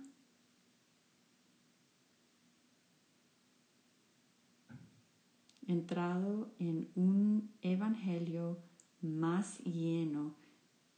entrado 5.67 6.49
en 6.59 6.89
un 6.95 7.51
evangelio 7.61 8.57
más 9.01 9.59
lleno 9.59 10.35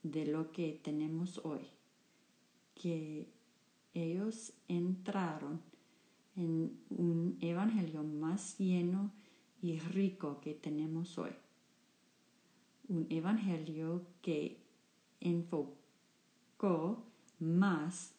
de 0.03 0.25
lo 0.25 0.51
que 0.51 0.79
tenemos 0.83 1.39
hoy, 1.43 1.61
que 2.75 3.27
ellos 3.93 4.53
entraron 4.67 5.61
en 6.35 6.77
un 6.89 7.37
evangelio 7.41 8.03
más 8.03 8.57
lleno 8.57 9.11
y 9.61 9.79
rico 9.79 10.39
que 10.41 10.53
tenemos 10.53 11.17
hoy. 11.17 11.31
Un 12.87 13.07
evangelio 13.09 14.05
que 14.21 14.61
enfocó 15.21 17.03
más 17.39 18.13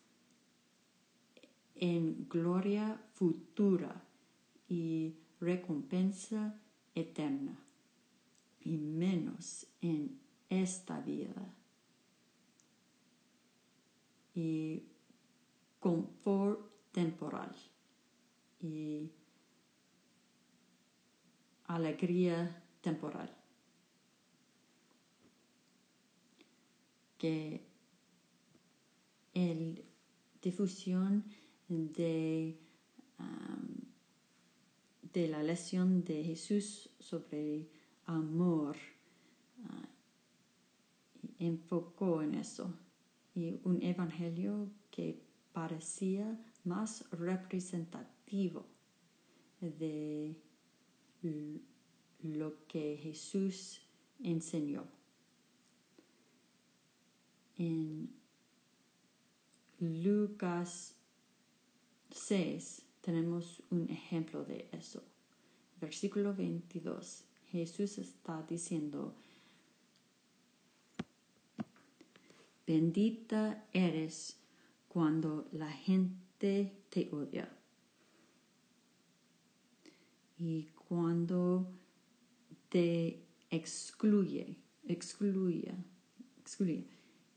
en 1.76 2.26
gloria 2.28 3.00
futura 3.12 4.02
y 4.68 5.14
recompensa 5.40 6.58
eterna, 6.94 7.58
y 8.60 8.78
menos 8.78 9.66
en 9.82 10.18
esta 10.48 11.00
vida 11.00 11.55
y 14.36 14.82
confort 15.80 16.60
temporal 16.92 17.56
y 18.60 19.10
alegría 21.64 22.62
temporal. 22.82 23.34
Que 27.16 27.66
el 29.32 29.82
difusión 30.42 31.24
de, 31.68 32.58
de 35.14 35.28
la 35.28 35.42
lección 35.42 36.04
de 36.04 36.24
Jesús 36.24 36.90
sobre 37.00 37.70
amor 38.04 38.76
ah, 39.64 39.88
enfocó 41.38 42.22
en 42.22 42.34
eso 42.34 42.85
y 43.36 43.60
un 43.64 43.82
evangelio 43.82 44.70
que 44.90 45.22
parecía 45.52 46.42
más 46.64 47.08
representativo 47.10 48.66
de 49.60 50.34
lo 52.22 52.66
que 52.66 52.96
Jesús 52.96 53.82
enseñó. 54.22 54.84
En 57.58 58.10
Lucas 59.80 60.94
6 62.10 62.82
tenemos 63.02 63.62
un 63.70 63.90
ejemplo 63.90 64.44
de 64.44 64.68
eso. 64.72 65.02
Versículo 65.78 66.34
22. 66.34 67.24
Jesús 67.50 67.98
está 67.98 68.42
diciendo, 68.42 69.14
bendita 72.66 73.66
eres 73.72 74.38
cuando 74.88 75.48
la 75.52 75.70
gente 75.70 76.72
te 76.88 77.08
odia 77.12 77.48
y 80.38 80.64
cuando 80.88 81.66
te 82.68 83.22
excluye, 83.50 84.56
excluye, 84.86 85.74
excluye. 86.40 86.86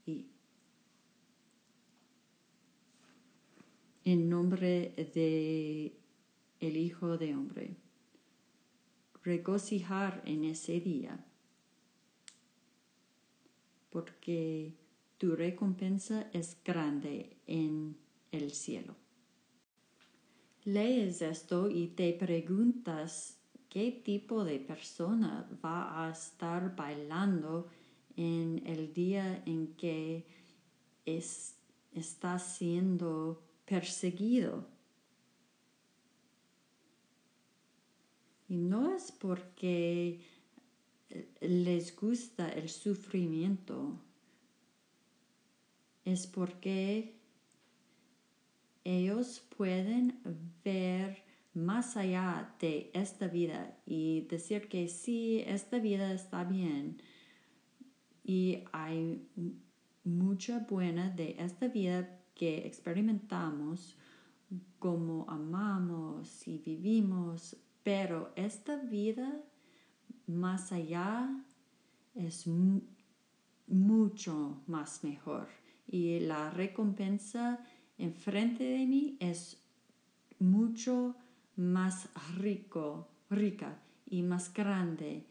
Y 0.06 0.28
en 4.04 4.30
nombre 4.30 4.94
de 5.13 5.96
el 6.60 6.78
Hijo 6.78 7.18
de 7.18 7.36
Hombre, 7.36 7.78
regocijar 9.24 10.22
en 10.26 10.44
ese 10.44 10.80
día, 10.80 11.26
porque 13.89 14.79
tu 15.20 15.36
recompensa 15.36 16.30
es 16.32 16.58
grande 16.64 17.38
en 17.46 17.98
el 18.32 18.52
cielo. 18.52 18.96
Lees 20.64 21.22
esto 21.22 21.70
y 21.70 21.88
te 21.88 22.14
preguntas 22.14 23.38
qué 23.68 23.92
tipo 23.92 24.46
de 24.46 24.60
persona 24.60 25.48
va 25.64 26.06
a 26.06 26.12
estar 26.12 26.74
bailando 26.74 27.68
en 28.16 28.64
el 28.66 28.94
día 28.94 29.44
en 29.46 29.76
que 29.76 30.26
está 31.06 32.40
siendo 32.40 33.44
perseguido. 33.66 34.68
Y 38.48 38.56
no 38.56 38.96
es 38.96 39.12
porque 39.12 40.22
les 41.42 41.96
gusta 41.96 42.50
el 42.50 42.70
sufrimiento, 42.70 44.00
es 46.06 46.28
porque 46.28 47.20
ellos 48.84 49.44
pueden 49.56 50.20
ver 50.64 51.24
más 51.54 51.98
allá 51.98 52.56
de 52.60 52.92
esta 52.94 53.28
vida 53.28 53.78
y 53.86 54.22
decir 54.30 54.70
que 54.70 54.88
sí, 54.88 55.44
esta 55.46 55.80
vida 55.80 56.14
está 56.14 56.44
bien 56.44 57.02
y 58.24 58.64
hay 58.72 59.28
mucha 60.04 60.60
buena 60.60 61.10
de 61.10 61.36
esta 61.40 61.68
vida 61.68 62.20
que 62.36 62.66
experimentamos 62.66 63.98
como 64.80 65.30
amamos 65.30 66.48
y 66.48 66.58
vivimos, 66.58 67.56
pero 67.84 68.32
esta 68.36 68.78
vida 68.78 69.42
más 70.26 70.72
allá 70.72 71.30
es 72.16 72.48
mucho 73.68 74.62
más 74.68 75.04
mejor 75.04 75.48
y 75.91 76.19
la 76.19 76.52
recompensa 76.52 77.60
enfrente 77.97 78.63
de 78.63 78.86
mí 78.86 79.17
es 79.19 79.58
mucho 80.39 81.15
más 81.56 82.10
rico, 82.38 83.10
rica 83.30 83.80
y 84.06 84.21
más 84.21 84.54
grande 84.54 85.25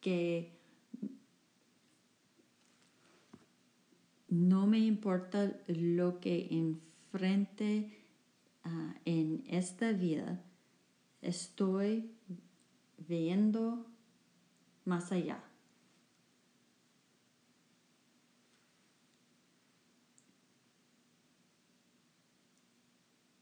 que 0.00 0.58
no 4.28 4.66
me 4.66 4.78
importa 4.78 5.52
lo 5.66 6.20
que 6.20 6.48
enfrente 6.50 8.04
ah, 8.64 8.94
en 9.04 9.44
esta 9.48 9.92
vida, 9.92 10.42
estoy 11.22 12.10
viendo 13.06 13.86
más 14.84 15.12
allá. 15.12 15.47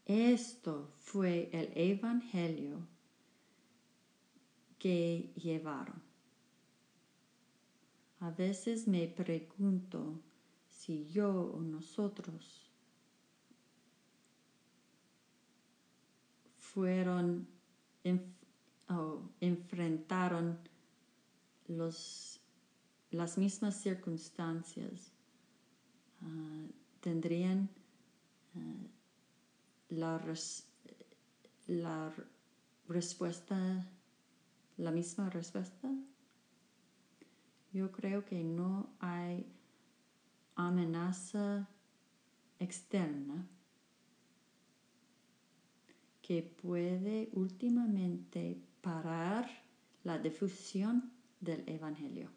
Esto 0.07 0.93
fue 0.99 1.49
el 1.51 1.69
Evangelio 1.75 2.87
que 4.79 5.33
llevaron. 5.35 6.01
A 8.21 8.31
veces 8.31 8.87
me 8.87 9.09
pregunto 9.09 10.21
si 10.69 11.07
yo 11.07 11.51
o 11.53 11.61
nosotros 11.61 12.71
fueron 16.57 17.45
o 18.87 19.29
enfrentaron 19.41 20.57
los, 21.67 22.39
las 23.11 23.37
mismas 23.37 23.75
circunstancias, 23.75 25.11
ah, 26.21 26.65
tendrían 27.01 27.69
ah, 28.55 28.87
la, 29.89 30.21
la 31.67 32.13
respuesta, 32.87 33.85
la 34.77 34.91
misma 34.91 35.29
respuesta? 35.29 35.89
Yo 37.73 37.91
creo 37.91 38.25
que 38.25 38.43
no 38.43 38.89
hay 38.99 39.45
amenaza 40.55 41.69
externa 42.59 43.47
que 46.21 46.43
puede 46.43 47.29
últimamente 47.33 48.61
parar 48.81 49.49
la 50.03 50.17
difusión 50.17 51.11
del 51.39 51.63
Evangelio. 51.67 52.29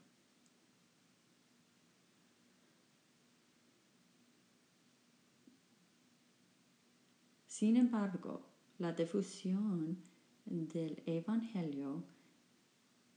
Sin 7.61 7.77
embargo, 7.77 8.41
la 8.79 8.95
difusión 8.95 9.99
del 10.47 11.03
Evangelio 11.05 12.03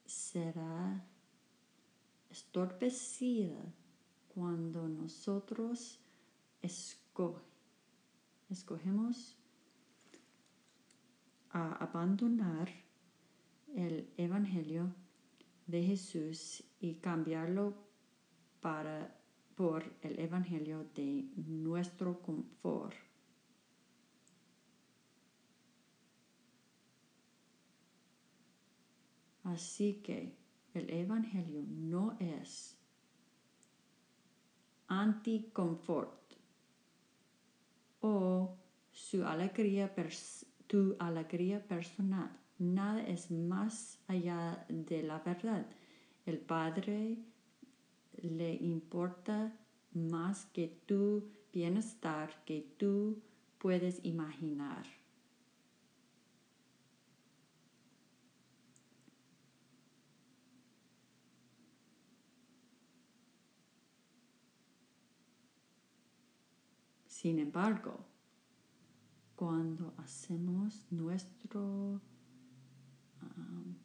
será 0.05 1.01
estorpecida 2.29 3.73
cuando 4.35 4.89
nosotros 4.89 5.97
escogemos 8.49 9.37
abandonar 11.49 12.67
el 13.73 14.09
Evangelio 14.17 14.93
de 15.67 15.83
Jesús 15.83 16.65
y 16.81 16.95
cambiarlo 16.95 17.75
para, 18.59 19.17
por 19.55 19.85
el 20.01 20.19
Evangelio 20.19 20.85
de 20.93 21.31
nuestro 21.37 22.21
confort. 22.21 23.12
Así 29.53 30.01
que 30.01 30.35
el 30.73 30.89
Evangelio 30.89 31.63
no 31.67 32.17
es 32.19 32.75
anti-confort 34.87 36.33
o 38.01 38.57
su 38.91 39.23
alegría, 39.23 39.93
tu 40.65 40.95
alegría 40.97 41.63
personal. 41.67 42.31
Nada 42.57 43.05
es 43.05 43.29
más 43.29 43.99
allá 44.07 44.65
de 44.69 45.03
la 45.03 45.19
verdad. 45.19 45.67
El 46.25 46.39
Padre 46.39 47.19
le 48.23 48.55
importa 48.55 49.53
más 49.93 50.45
que 50.47 50.67
tu 50.87 51.29
bienestar 51.53 52.43
que 52.43 52.73
tú 52.77 53.21
puedes 53.59 54.03
imaginar. 54.03 55.02
Sin 67.23 67.39
embargo, 67.39 67.97
cuando 69.37 69.93
hacemos 69.95 70.85
nuestro 70.91 72.01
um, 73.21 73.75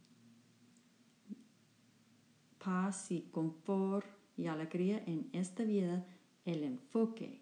paz 2.58 3.12
y 3.12 3.20
confort 3.30 4.08
y 4.36 4.48
alegría 4.48 5.04
en 5.06 5.30
esta 5.32 5.62
vida, 5.62 6.04
el 6.46 6.64
enfoque. 6.64 7.40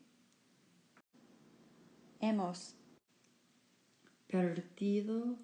Hemos 2.20 2.74
perdido 4.26 5.38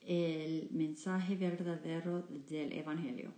el 0.00 0.70
mensaje 0.70 1.36
verdadero 1.36 2.22
del 2.22 2.72
Evangelio. 2.72 3.34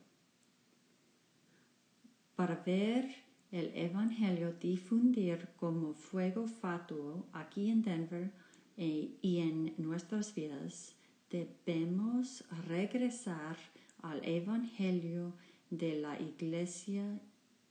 Para 2.36 2.54
ver 2.54 3.27
el 3.50 3.72
Evangelio 3.74 4.52
difundir 4.52 5.48
como 5.56 5.94
fuego 5.94 6.46
fatuo 6.46 7.26
aquí 7.32 7.70
en 7.70 7.82
Denver 7.82 8.30
eh, 8.76 9.16
y 9.22 9.38
en 9.38 9.74
nuestras 9.78 10.34
vidas, 10.34 10.94
debemos 11.30 12.44
regresar 12.66 13.56
al 14.02 14.24
Evangelio 14.24 15.32
de 15.70 15.96
la 16.00 16.20
iglesia 16.20 17.20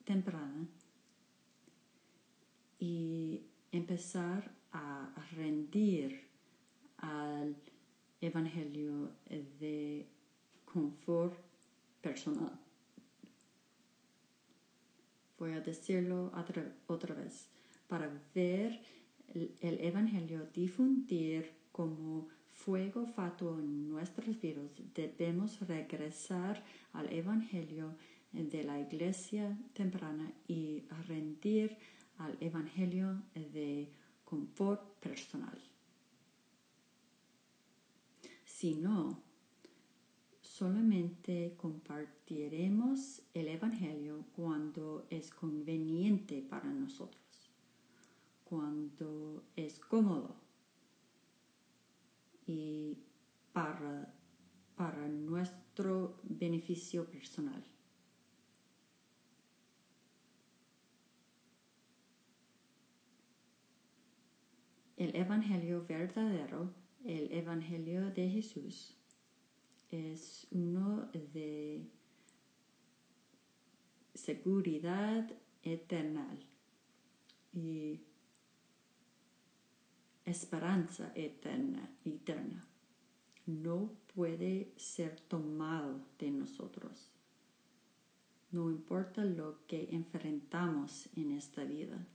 temprana 0.03 0.67
y 2.79 3.41
empezar 3.71 4.51
a 4.71 5.13
rendir 5.35 6.27
al 6.97 7.55
Evangelio 8.19 9.11
de 9.59 10.07
confort 10.65 11.37
personal. 12.01 12.66
Voy 15.38 15.52
a 15.54 15.62
decirlo 15.62 16.32
otra, 16.88 17.13
vez. 17.13 17.50
Para 17.88 18.10
ver 18.34 18.82
el, 19.34 19.56
el 19.62 19.80
Evangelio 19.82 20.47
difundir 20.54 21.52
como 21.71 22.28
fuego 22.54 23.06
fatuo 23.06 23.60
en 23.60 23.89
nuestros 23.89 24.41
vidas, 24.41 24.71
debemos 24.95 25.60
regresar 25.67 26.63
al 26.93 27.12
Evangelio 27.13 27.95
de 28.32 28.63
la 28.63 28.80
iglesia 28.80 29.58
temprana 29.73 30.32
y 30.47 30.84
rendir 31.08 31.78
al 32.17 32.36
Evangelio 32.39 33.21
de 33.36 33.89
confort 34.26 35.00
personal. 35.00 35.58
Si 38.45 38.73
no, 38.73 39.21
solamente 40.58 41.54
compartiremos 41.56 43.22
el 43.36 43.48
Evangelio 43.48 44.26
cuando 44.36 45.06
es 45.12 45.30
conveniente 45.30 46.41
para 46.41 46.65
nosotros, 46.74 47.52
cuando 48.43 49.43
es 49.56 49.78
cómodo 49.78 50.36
y 52.48 52.98
para, 53.54 54.12
para 54.76 55.08
nuestro 55.08 56.20
beneficio 56.24 57.06
personal. 57.06 57.63
El 64.96 65.15
Evangelio 65.15 65.86
verdadero, 65.88 66.74
el 67.06 67.32
Evangelio 67.32 68.10
de 68.10 68.28
Jesús, 68.28 68.96
es 69.91 70.47
uno 70.52 71.10
de 71.34 71.88
seguridad 74.13 75.32
eterna 75.63 76.28
y 77.54 78.02
esperanza 80.26 81.12
eterna, 81.15 81.89
eterna. 82.04 82.67
No 83.45 83.91
puede 84.13 84.73
ser 84.76 85.19
tomado 85.21 86.02
de 86.19 86.32
nosotros. 86.32 87.10
No 88.52 88.69
importa 88.69 89.23
lo 89.23 89.65
que 89.67 89.89
enfrentamos 89.91 91.08
en 91.15 91.32
esta 91.32 91.63
vida. 91.63 92.06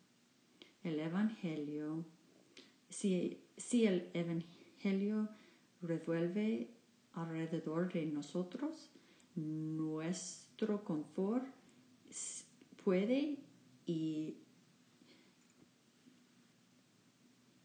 El 0.83 0.99
Evangelio, 0.99 2.05
si, 2.91 3.41
si 3.57 3.87
el 3.87 4.11
Evangelio 4.13 5.29
revuelve 5.81 6.71
alrededor 7.15 7.93
de 7.93 8.07
nosotros, 8.07 8.91
nuestro 9.35 10.85
confort 10.85 11.47
puede 12.85 13.39
y 13.87 14.37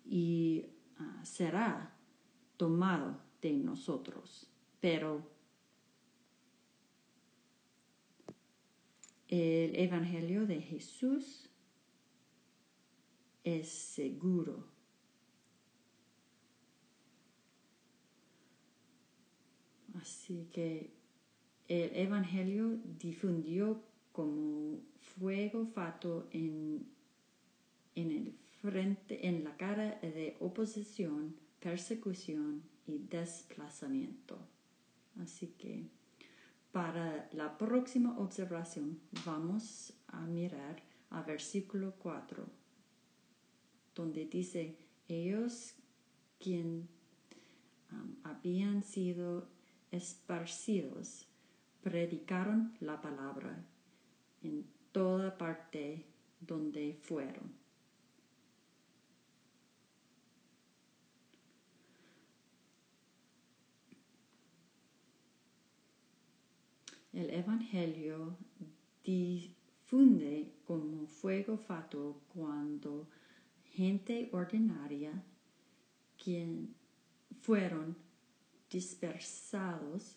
y 0.09 0.65
ah, 0.97 1.21
será 1.23 1.93
tomado 2.55 3.19
de 3.41 3.53
nosotros. 3.53 4.47
Pero 4.79 5.21
el 9.27 9.75
Evangelio 9.75 10.47
de 10.47 10.61
Jesús 10.61 11.49
es 13.43 13.69
seguro. 13.69 14.76
Así 20.01 20.47
que 20.51 20.91
el 21.67 21.95
Evangelio 21.95 22.79
difundió 22.99 23.81
como 24.11 24.79
fuego 24.99 25.67
fato 25.67 26.27
en, 26.31 26.87
en 27.95 28.11
el 28.11 28.33
frente 28.61 29.27
en 29.27 29.43
la 29.43 29.55
cara 29.57 29.99
de 30.01 30.35
oposición, 30.39 31.35
persecución 31.59 32.63
y 32.87 32.97
desplazamiento. 32.97 34.39
Así 35.19 35.47
que 35.57 35.87
para 36.71 37.29
la 37.33 37.57
próxima 37.57 38.17
observación 38.19 38.99
vamos 39.25 39.93
a 40.07 40.21
mirar 40.25 40.81
a 41.09 41.21
versículo 41.21 41.93
4, 41.99 42.45
donde 43.95 44.25
dice, 44.25 44.75
ellos 45.07 45.73
quien 46.39 46.87
um, 47.91 48.15
habían 48.23 48.83
sido 48.83 49.47
esparcidos 49.91 51.27
predicaron 51.81 52.75
la 52.79 53.01
palabra 53.01 53.63
en 54.43 54.65
toda 54.91 55.37
parte 55.37 56.05
donde 56.39 56.93
fueron. 57.01 57.67
El 67.13 67.31
Evangelio 67.31 68.37
difunde 69.03 70.53
como 70.65 71.07
fuego 71.07 71.57
fato 71.57 72.21
cuando 72.33 73.07
gente 73.63 74.29
ordinaria, 74.33 75.23
quien 76.23 76.75
fueron 77.41 77.97
dispersados, 78.69 80.15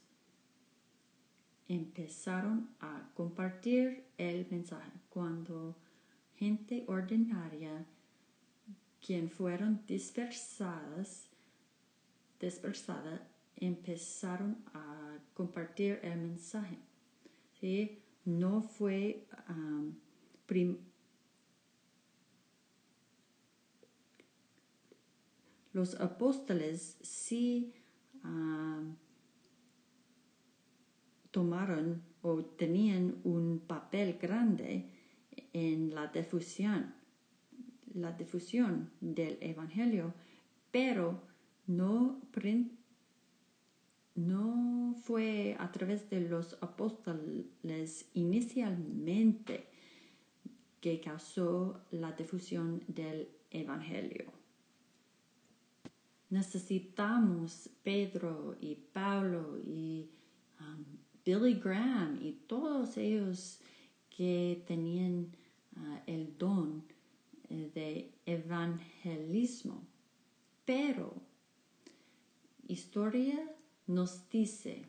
empezaron 1.69 2.69
a 2.81 3.11
compartir 3.15 4.05
el 4.19 4.47
mensaje. 4.51 4.91
Cuando 5.09 5.77
gente 6.37 6.85
ordinaria, 6.89 7.87
quien 9.05 9.31
fueron 9.31 9.85
dispersadas, 9.87 11.29
dispersada, 12.41 13.27
empezaron 13.57 14.57
a 14.75 15.19
compartir 15.35 16.01
el 16.03 16.19
mensaje. 16.19 16.79
No 18.25 18.63
fue 18.63 19.27
um, 19.49 19.95
los 25.73 25.95
apóstoles 26.01 26.97
sí 27.03 27.73
tomaron 31.31 32.03
o 32.23 32.45
tenían 32.45 33.21
un 33.25 33.61
papel 33.67 34.19
grande 34.21 34.91
en 35.53 35.95
la 35.95 36.09
difusión, 36.09 36.95
la 37.95 38.13
difusión 38.13 38.91
del 39.01 39.39
Evangelio, 39.41 40.15
pero 40.71 41.23
no, 41.67 42.21
no 44.15 44.95
fue 45.03 45.57
a 45.59 45.71
través 45.73 46.11
de 46.11 46.21
los 46.21 46.59
apóstoles 46.61 48.11
inicialmente 48.15 49.67
que 50.81 51.01
causó 51.01 51.81
la 51.91 52.13
difusión 52.13 52.83
del 52.89 53.29
Evangelio. 53.51 54.40
Necesitamos 56.31 57.69
Pedro 57.83 58.57
y 58.61 58.77
Pablo 58.77 59.59
y 59.59 60.09
um, 60.61 60.85
Billy 61.25 61.55
Graham 61.55 62.19
y 62.23 62.33
todos 62.47 62.97
ellos 62.97 63.61
que 64.09 64.63
tenían 64.67 65.33
uh, 65.77 65.99
el 66.07 66.37
don 66.39 66.85
eh, 67.49 67.71
de 67.75 68.13
evangelismo. 68.27 69.83
Pero 70.65 71.15
historia 72.69 73.51
nos 73.89 74.29
dice 74.31 74.85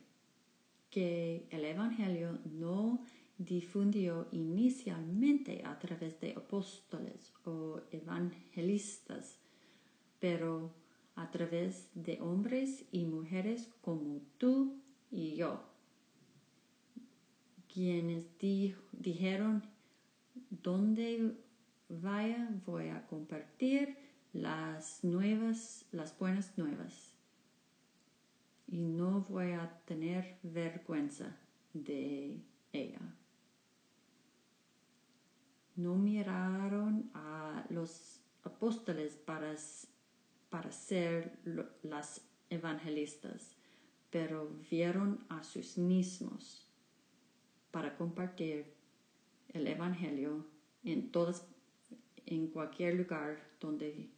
que 0.90 1.48
el 1.50 1.64
Evangelio 1.64 2.38
no 2.44 3.04
difundió 3.36 4.28
inicialmente 4.30 5.62
a 5.64 5.78
través 5.78 6.20
de 6.20 6.32
apóstoles 6.34 7.32
o 7.44 7.80
evangelistas, 7.90 9.38
pero 10.20 10.72
a 11.14 11.30
través 11.30 11.90
de 11.94 12.20
hombres 12.20 12.84
y 12.90 13.04
mujeres 13.04 13.68
como 13.80 14.20
tú 14.38 14.80
y 15.10 15.36
yo, 15.36 15.62
quienes 17.72 18.26
dijeron, 18.38 19.62
donde 20.50 21.36
vaya 21.88 22.48
voy 22.66 22.88
a 22.88 23.06
compartir 23.06 23.96
las 24.32 25.04
nuevas, 25.04 25.84
las 25.92 26.18
buenas 26.18 26.56
nuevas 26.56 27.12
y 28.72 28.86
no 28.86 29.20
voy 29.28 29.52
a 29.52 29.70
tener 29.84 30.38
vergüenza 30.42 31.36
de 31.74 32.42
ella. 32.72 33.00
No 35.76 35.94
miraron 35.96 37.10
a 37.12 37.64
los 37.68 38.20
apóstoles 38.44 39.16
para, 39.16 39.54
para 40.52 40.70
ser 40.70 41.38
las 41.82 42.20
evangelistas, 42.50 43.56
pero 44.10 44.50
vieron 44.70 45.24
a 45.30 45.42
sus 45.42 45.78
mismos 45.78 46.68
para 47.70 47.96
compartir 47.96 48.66
el 49.48 49.66
evangelio 49.66 50.44
en 50.84 51.10
todas 51.10 51.46
en 52.26 52.48
cualquier 52.48 52.96
lugar 52.96 53.38
donde 53.60 54.10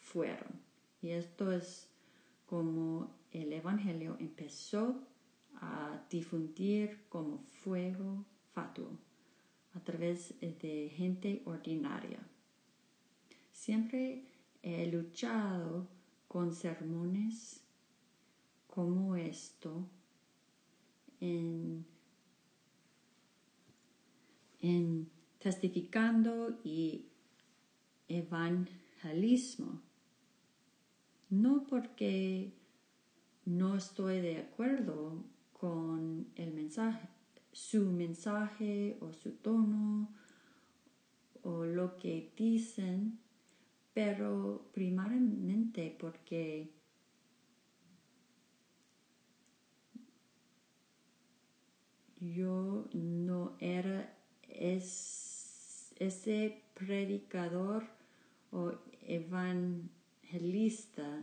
fueron. 0.00 0.60
Y 1.02 1.10
esto 1.10 1.52
es 1.52 1.88
como 2.46 3.14
el 3.30 3.52
Evangelio 3.52 4.16
empezó 4.18 5.06
a 5.54 6.04
difundir 6.10 7.04
como 7.08 7.44
fuego 7.62 8.24
fatuo 8.52 8.98
a 9.74 9.80
través 9.84 10.34
de 10.40 10.90
gente 10.96 11.42
ordinaria. 11.44 12.18
Siempre 13.52 14.29
he 14.62 14.86
luchado 14.86 15.88
con 16.28 16.52
sermones 16.52 17.62
como 18.66 19.16
esto 19.16 19.88
en, 21.20 21.86
testificando 25.38 26.58
y 26.64 27.06
evangelismo. 28.08 29.80
No 31.30 31.64
porque 31.66 32.52
no 33.44 33.76
estoy 33.76 34.20
de 34.20 34.38
acuerdo 34.38 35.24
con 35.52 36.28
el 36.34 36.52
mensaje, 36.52 37.08
su 37.52 37.90
mensaje 37.90 38.98
o 39.00 39.12
su 39.12 39.32
tono 39.32 40.08
o 41.42 41.64
lo 41.64 41.96
que 41.96 42.32
dicen, 42.36 43.18
pero 43.92 44.70
primariamente 44.72 45.94
porque 45.98 46.70
yo 52.20 52.88
no 52.92 53.56
era 53.58 54.14
ese 54.48 56.62
predicador 56.74 57.88
o 58.52 58.72
evangelista 59.02 61.22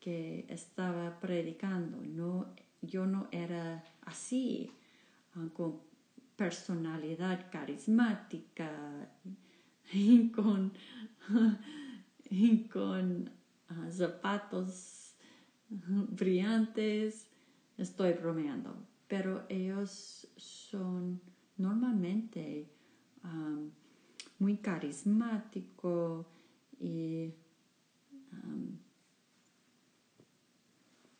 que 0.00 0.46
estaba 0.48 1.20
predicando. 1.20 2.00
No, 2.02 2.54
yo 2.80 3.06
no 3.06 3.28
era 3.30 3.84
así, 4.02 4.72
ah, 5.34 5.46
con 5.52 5.80
personalidad 6.36 7.50
carismática 7.50 9.10
con, 10.34 10.72
con 12.72 13.30
ah, 13.68 13.90
zapatos 13.90 15.14
brillantes. 15.68 17.28
Estoy 17.78 18.12
bromeando, 18.12 18.76
pero 19.08 19.44
ellos 19.48 20.28
son 20.36 21.20
normalmente 21.56 22.68
muy 24.38 24.56
carismáticos 24.56 26.26
y 26.80 27.32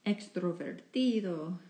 extrovertido 0.04 1.60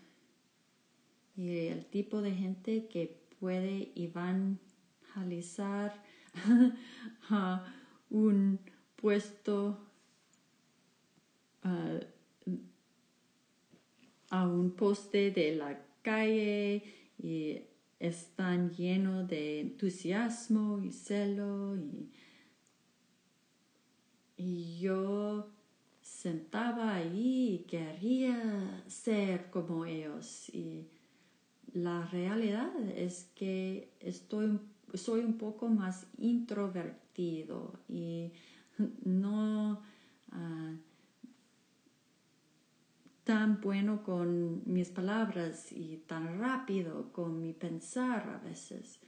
y 1.35 1.67
el 1.67 1.85
tipo 1.85 2.21
de 2.21 2.31
gente 2.31 2.87
que 2.87 3.23
puede 3.39 3.91
evangelizar 3.95 6.02
a 7.29 7.65
un 8.09 8.59
puesto 8.95 9.79
a 14.33 14.47
un 14.47 14.71
poste 14.71 15.29
de 15.29 15.55
la 15.55 15.79
calle 16.01 16.83
y 17.21 17.61
están 17.99 18.71
llenos 18.71 19.27
de 19.27 19.61
entusiasmo 19.61 20.81
y 20.83 20.91
celo 20.91 21.77
y, 24.35 24.79
yo 24.79 25.51
sentaba 26.01 26.95
ahí 26.95 27.53
y 27.53 27.65
quería 27.65 28.83
ser 28.87 29.49
como 29.51 29.85
ellos. 29.85 30.49
Y 30.49 30.89
la 31.71 32.05
realidad 32.07 32.75
es 32.89 33.31
que 33.35 33.93
estoy, 34.01 34.59
soy 34.93 35.21
un 35.21 35.37
poco 35.37 35.67
más 35.67 36.07
introvertido 36.17 37.79
y 37.87 38.31
no 39.03 39.81
ah, 40.31 40.75
tan 43.23 43.61
bueno 43.61 44.03
con 44.03 44.61
mis 44.65 44.89
palabras 44.89 45.71
y 45.71 45.97
tan 46.07 46.39
rápido 46.39 47.11
con 47.11 47.41
mi 47.41 47.53
pensar 47.53 48.29
a 48.29 48.37
veces. 48.39 48.99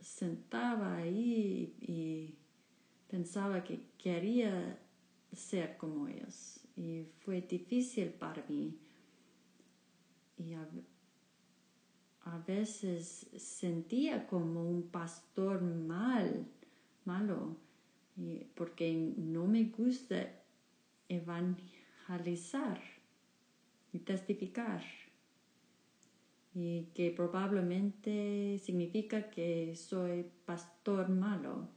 sentaba 0.00 0.96
ahí 0.96 1.76
y 1.80 2.34
pensaba 3.08 3.64
que 3.64 3.88
quería 3.96 4.78
ser 5.32 5.76
como 5.78 6.08
ellos 6.08 6.60
y 6.76 7.04
fue 7.20 7.40
difícil 7.42 8.10
para 8.10 8.44
mí. 8.48 8.78
Y 10.36 10.54
a, 12.24 12.38
veces 12.46 13.26
sentía 13.36 14.26
como 14.26 14.68
un 14.68 14.90
pastor 14.90 15.62
mal, 15.62 16.46
malo, 17.04 17.56
porque 18.54 19.14
no 19.16 19.46
me 19.46 19.64
gusta 19.64 20.30
evangelizar 21.08 22.80
y 23.92 23.98
testificar. 24.00 24.82
Y 26.54 26.84
que 26.94 27.10
probablemente 27.10 28.60
significa 28.62 29.28
que 29.28 29.74
soy 29.74 30.30
pastor 30.46 31.08
malo 31.08 31.68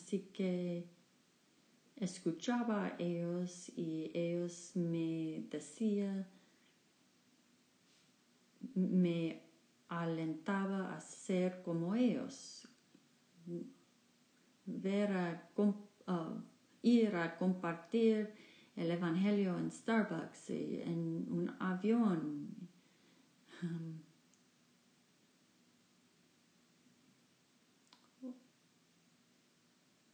Así 0.00 0.30
que 0.32 0.86
escuchaba 2.00 2.86
a 2.86 2.96
ellos 2.98 3.70
y 3.76 4.10
ellos 4.14 4.72
me 4.74 5.44
decían, 5.50 6.26
me 8.74 9.42
alentaba 9.88 10.96
a 10.96 11.00
ser 11.00 11.62
como 11.62 11.94
ellos, 11.94 12.66
ver 14.64 15.12
a, 15.12 15.50
ir 16.82 17.14
a 17.16 17.36
compartir 17.36 18.32
el 18.76 18.90
Evangelio 18.90 19.58
en 19.58 19.70
Starbucks, 19.70 20.50
en 20.50 21.26
un 21.30 21.54
avión. 21.58 22.48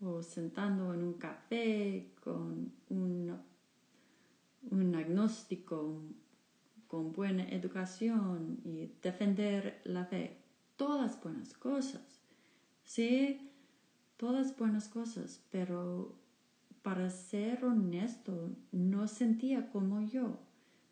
O 0.01 0.22
sentando 0.22 0.92
en 0.94 1.03
un 1.03 1.14
café 1.14 2.12
con 2.22 2.72
un, 2.90 3.38
un 4.70 4.94
agnóstico 4.94 6.03
con 6.86 7.12
buena 7.12 7.49
educación 7.49 8.61
y 8.64 8.92
defender 9.03 9.80
la 9.84 10.05
fe. 10.05 10.38
Todas 10.76 11.20
buenas 11.22 11.55
cosas. 11.55 12.20
Sí, 12.84 13.51
todas 14.16 14.57
buenas 14.57 14.88
cosas, 14.88 15.42
pero 15.51 16.14
para 16.82 17.11
ser 17.11 17.64
honesto, 17.64 18.55
no 18.70 19.09
sentía 19.09 19.70
como 19.70 20.01
yo. 20.03 20.38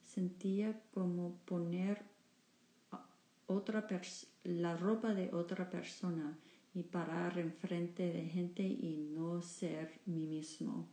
Sentía 0.02 0.82
como 0.92 1.36
poner 1.44 2.02
otra 3.46 3.86
la 4.42 4.76
ropa 4.76 5.14
de 5.14 5.32
otra 5.32 5.70
persona 5.70 6.36
y 6.74 6.82
parar 6.82 7.38
enfrente 7.38 8.12
de 8.12 8.24
gente 8.24 8.64
y 8.64 8.96
no 9.12 9.40
ser 9.40 10.00
mí 10.06 10.26
mismo. 10.26 10.88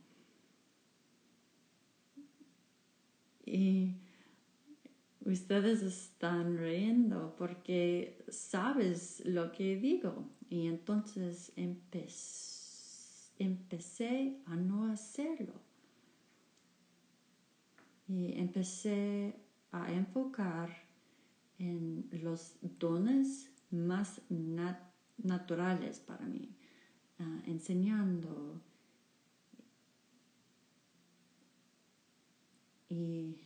Y 3.44 3.96
ustedes 5.24 5.82
están 5.82 6.56
riendo 6.56 7.34
porque 7.36 8.24
sabes 8.28 9.24
lo 9.26 9.50
que 9.50 9.76
digo. 9.76 10.28
Y 10.48 10.68
entonces 10.68 11.52
empecé 13.38 14.40
a 14.46 14.54
no 14.54 14.86
hacerlo. 14.92 15.54
Y 18.06 18.38
empecé 18.38 19.34
a 19.72 19.92
enfocar 19.92 20.70
en 21.58 22.08
los 22.12 22.54
dones 22.78 23.50
más 23.70 24.22
naturales 24.28 24.91
para 26.00 26.26
mí, 26.26 26.54
ah, 27.18 27.42
enseñando. 27.46 28.60
Y 32.88 33.36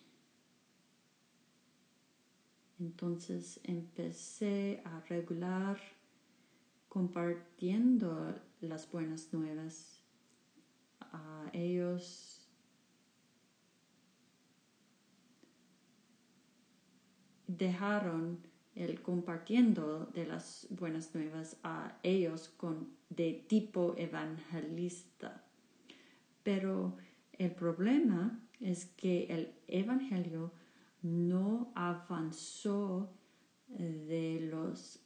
entonces 2.78 3.60
empecé 3.62 4.82
a 4.84 5.00
regular 5.08 5.78
compartiendo 6.88 8.34
las 8.60 8.90
buenas 8.90 9.32
nuevas 9.32 10.02
a 11.00 11.50
ellos. 11.52 12.48
Dejaron 17.46 18.45
el 18.76 19.00
compartiendo 19.00 20.06
de 20.14 20.26
las 20.26 20.66
buenas 20.70 21.14
nuevas 21.14 21.56
a 21.62 21.98
ellos 22.02 22.50
con 22.56 22.94
de 23.08 23.44
tipo 23.48 23.94
evangelista. 23.96 25.42
Pero 26.42 26.96
el 27.32 27.50
problema 27.52 28.38
es 28.60 28.84
que 28.84 29.24
el 29.30 29.54
evangelio 29.66 30.52
no 31.02 31.72
avanzó 31.74 33.10
de 33.68 34.46
los 34.50 35.00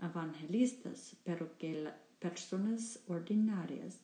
evangelistas, 0.00 1.16
pero 1.24 1.58
que 1.58 1.82
las 1.82 1.94
personas 2.20 3.00
ordinarias 3.08 4.00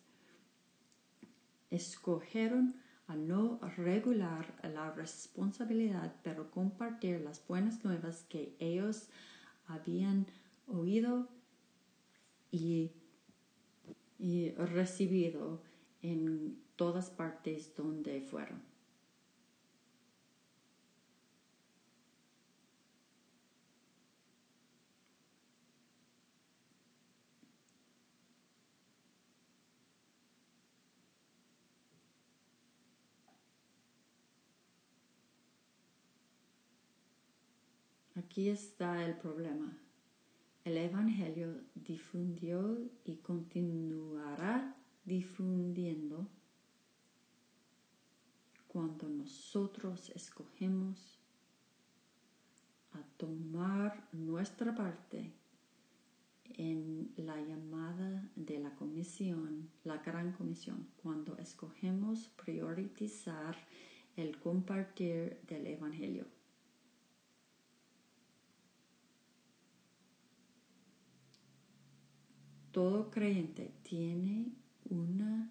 escogieron 1.71 2.82
a 3.07 3.17
no 3.17 3.59
regular 3.77 4.55
la 4.63 4.91
responsabilidad, 4.93 6.15
pero 6.23 6.51
compartir 6.51 7.21
las 7.21 7.47
buenas 7.47 7.85
nuevas 7.85 8.25
que 8.29 8.55
ellos 8.59 9.09
habían 9.67 10.27
oído 10.67 11.29
y, 12.51 12.91
y 14.19 14.51
recibido 14.53 15.63
en 16.03 16.59
todas 16.77 17.11
partes 17.11 17.75
donde 17.77 18.21
fueron. 18.21 18.72
Aquí 38.33 38.49
está 38.49 39.05
el 39.05 39.15
problema. 39.19 39.77
El 40.65 40.79
Evangelio 40.79 41.65
difundió 41.75 42.79
y 43.05 43.17
continuará 43.17 44.75
difundiendo 45.05 46.27
cuando 48.69 49.07
nosotros 49.11 50.09
escogemos 50.15 51.21
a 52.93 53.03
tomar 53.19 54.09
nuestra 54.13 54.75
parte 54.75 55.31
en 56.55 57.13
la 57.17 57.39
llamada 57.39 58.31
de 58.35 58.61
la 58.61 58.75
comisión, 58.77 59.69
la 59.85 59.99
gran 59.99 60.33
comisión, 60.33 60.89
cuando 61.03 61.37
escogemos 61.37 62.29
priorizar 62.43 63.59
el 64.17 64.39
compartir 64.39 65.39
del 65.47 65.67
Evangelio. 65.67 66.42
Todo 72.73 73.11
creyente 73.11 73.73
tiene 73.83 74.53
una, 74.89 75.51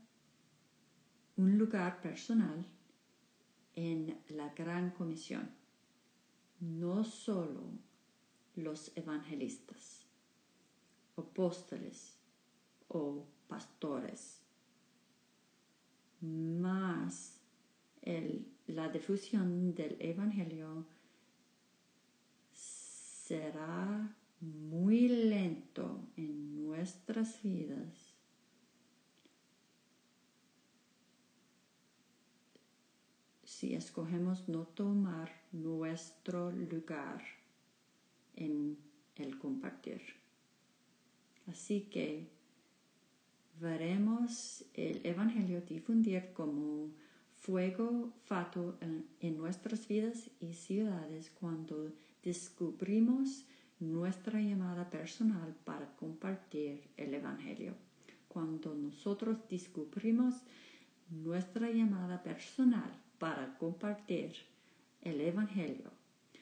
un 1.37 1.57
lugar 1.57 2.01
personal 2.01 2.65
en 3.75 4.19
la 4.29 4.49
gran 4.53 4.91
comisión, 4.91 5.49
no 6.59 7.03
solo 7.03 7.63
los 8.55 8.91
evangelistas, 8.97 10.05
apóstoles 11.15 12.17
o 12.89 13.25
pastores, 13.47 14.41
más 16.21 17.37
la 18.67 18.89
difusión 18.89 19.73
del 19.75 19.95
evangelio 19.99 20.85
será 22.51 24.15
muy 24.41 25.07
lento 25.07 26.07
en 26.17 26.65
nuestras 26.65 27.41
vidas, 27.43 28.15
si 33.43 33.75
escogemos 33.75 34.49
no 34.49 34.65
tomar 34.65 35.31
nuestro 35.51 36.51
lugar 36.51 37.21
en 38.35 38.77
el 39.15 39.37
compartir. 39.37 40.01
Así 41.47 41.81
que 41.81 42.27
veremos 43.59 44.65
el 44.73 45.05
Evangelio 45.05 45.61
difundir 45.61 46.33
como 46.33 46.89
fuego 47.37 48.11
fato 48.25 48.77
en, 48.81 49.05
en 49.19 49.37
nuestras 49.37 49.87
vidas 49.87 50.31
y 50.39 50.53
ciudades 50.53 51.29
cuando 51.29 51.91
descubrimos 52.23 53.45
nuestra 53.81 54.39
llamada 54.39 54.89
personal 54.89 55.53
para 55.65 55.87
compartir 55.97 56.83
el 56.95 57.13
Evangelio. 57.13 57.73
Cuando 58.27 58.73
nosotros 58.75 59.37
descubrimos 59.49 60.35
nuestra 61.09 61.69
llamada 61.69 62.23
personal 62.23 62.91
para 63.17 63.57
compartir 63.57 64.33
el 65.01 65.19
Evangelio. 65.19 65.91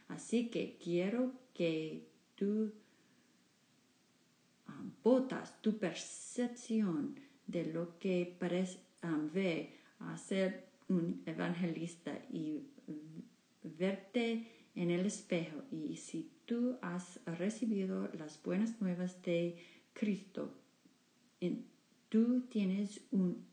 Así 0.09 0.49
que 0.49 0.77
quiero 0.83 1.31
que 1.53 2.07
tú 2.35 2.71
um, 4.67 4.91
botas 5.03 5.61
tu 5.61 5.77
percepción 5.77 7.15
de 7.47 7.65
lo 7.73 7.97
que 7.99 8.37
um, 9.03 9.29
ve 9.31 9.75
un 10.89 11.21
evangelista 11.25 12.17
y 12.31 12.63
verte 13.63 14.47
en 14.75 14.89
el 14.89 15.05
espejo 15.05 15.61
y 15.71 15.95
si 15.97 16.31
tú 16.49 16.79
has 16.81 17.19
recibido 17.27 18.09
las 18.17 18.41
buenas 18.41 18.81
nuevas 18.81 19.21
de 19.21 19.55
Cristo, 19.93 20.51
tú 22.09 22.41
tienes 22.49 23.05
un, 23.11 23.45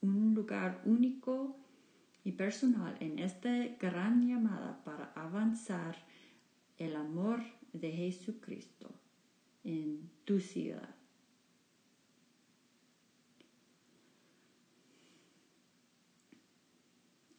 un 0.00 0.34
lugar 0.34 0.80
único 0.86 1.58
y 2.24 2.32
personal 2.32 2.96
en 3.00 3.18
esta 3.18 3.50
gran 3.78 4.26
llamada 4.26 4.82
para 4.84 5.12
avanzar 5.12 5.98
el 6.78 6.96
amor 6.96 7.42
de 7.74 7.92
Jesucristo 7.92 8.90
en 9.62 10.10
tu 10.24 10.40
ciudad. 10.40 10.94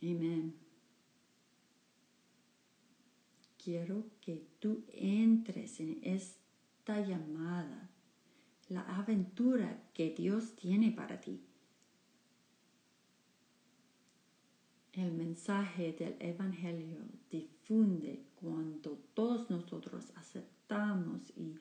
Amén 0.04 0.61
quiero 3.64 4.06
que 4.22 4.48
tú 4.60 4.84
entres 4.90 5.80
en 5.80 6.00
esta 6.04 7.00
llamada, 7.02 7.90
la 8.70 8.82
aventura 8.82 9.84
que 9.94 10.12
Dios 10.12 10.56
tiene 10.56 10.92
para 10.92 11.20
ti. 11.20 11.42
El 14.94 15.14
mensaje 15.14 15.94
del 15.94 16.16
Evangelio 16.20 16.98
difunde 17.30 18.26
cuando 18.36 18.98
todos 19.14 19.50
nosotros 19.50 20.12
aceptamos 20.16 21.32
y 21.38 21.56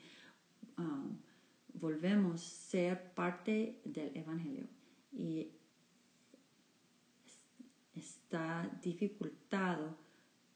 um, 0.78 1.16
volvemos 1.74 2.34
a 2.34 2.70
ser 2.70 3.14
parte 3.14 3.80
del 3.84 4.16
Evangelio. 4.16 4.66
Y 5.12 5.52
está 7.94 8.78
dificultado 8.82 9.96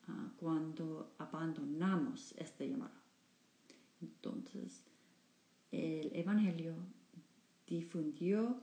uh, 0.08 0.36
cuando 0.36 1.14
abandonamos 1.18 2.34
este 2.38 2.68
llamado. 2.68 3.00
Entonces, 4.00 4.84
el 5.70 6.10
Evangelio 6.14 6.74
difundió 7.66 8.60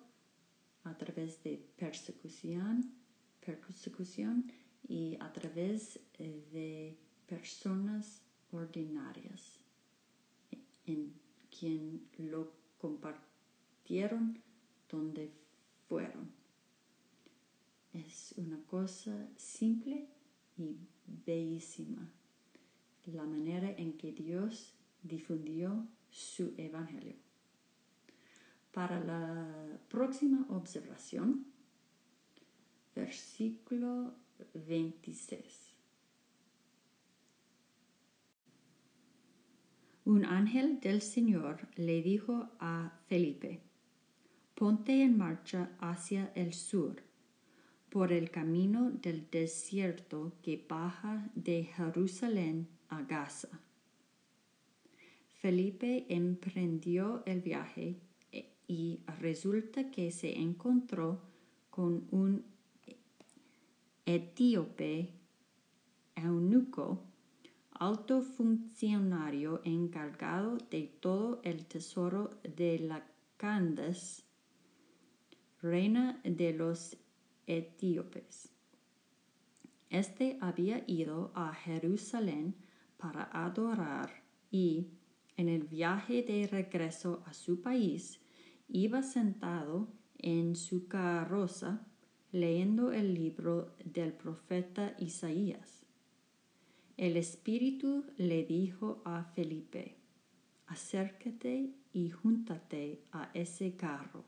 a 0.84 0.98
través 0.98 1.44
de 1.44 1.58
persecución 1.78 3.02
persecución 3.42 4.52
y 4.88 5.18
a 5.20 5.32
través 5.34 6.00
eh, 6.20 6.46
de 6.52 6.98
personas 7.28 8.22
ordinarias 8.52 9.60
en 10.86 11.14
quien 11.50 12.08
lo 12.18 12.52
compartieron 12.80 14.40
donde 14.90 15.32
fueron. 15.88 16.32
Es 17.94 18.34
una 18.38 18.62
cosa 18.64 19.28
simple 19.36 20.08
y 20.58 20.78
la 23.06 23.24
manera 23.24 23.72
en 23.78 23.98
que 23.98 24.12
Dios 24.12 24.74
difundió 25.04 25.88
su 26.10 26.54
evangelio. 26.58 27.16
Para 28.72 29.00
la 29.00 29.80
próxima 29.90 30.46
observación, 30.50 31.46
versículo 32.96 34.14
26. 34.54 35.72
Un 40.06 40.26
ángel 40.26 40.80
del 40.80 41.02
Señor 41.02 41.68
le 41.76 42.02
dijo 42.02 42.50
a 42.60 43.00
Felipe, 43.08 43.62
ponte 44.56 45.04
en 45.04 45.18
marcha 45.18 45.72
hacia 45.80 46.32
el 46.36 46.54
sur, 46.54 47.04
por 47.92 48.14
el 48.14 48.32
camino 48.32 48.90
del 48.90 49.30
desierto 49.30 50.32
que 50.42 50.66
baja 50.68 51.30
de 51.36 51.66
Jerusalén 51.66 52.70
a 52.88 53.02
Gaza. 53.02 53.50
Felipe 55.42 56.06
emprendió 56.08 57.22
el 57.26 57.42
viaje 57.42 58.00
y 58.66 59.02
resulta 59.20 59.92
que 59.92 60.10
se 60.12 60.40
encontró 60.40 61.20
con 61.70 62.08
un 62.12 62.46
etíope 64.06 65.10
eunuco, 66.16 67.04
alto 67.72 68.22
funcionario 68.22 69.60
encargado 69.66 70.58
de 70.70 70.84
todo 71.02 71.42
el 71.44 71.66
tesoro 71.66 72.30
de 72.44 72.80
la 72.80 73.06
Candace, 73.36 74.24
reina 75.62 76.22
de 76.24 76.54
los 76.54 77.01
etíopes. 77.48 78.54
Este 79.90 80.38
había 80.40 80.84
ido 80.88 81.32
a 81.36 81.54
Jerusalén 81.54 82.56
para 82.98 83.30
adorar 83.34 84.24
y, 84.50 84.88
en 85.36 85.50
el 85.50 85.64
viaje 85.64 86.24
de 86.24 86.48
regreso 86.48 87.24
a 87.26 87.34
su 87.34 87.62
país, 87.62 88.22
iba 88.70 89.02
sentado 89.02 89.90
en 90.18 90.56
su 90.56 90.88
carroza 90.88 91.86
leyendo 92.32 92.94
el 92.94 93.14
libro 93.14 93.76
del 93.84 94.14
profeta 94.14 94.96
Isaías. 94.98 95.86
El 96.96 97.18
Espíritu 97.18 98.06
le 98.18 98.46
dijo 98.46 99.02
a 99.04 99.24
Felipe, 99.24 99.98
acércate 100.68 101.74
y 101.92 102.10
júntate 102.10 103.04
a 103.12 103.32
ese 103.34 103.76
carro. 103.76 104.24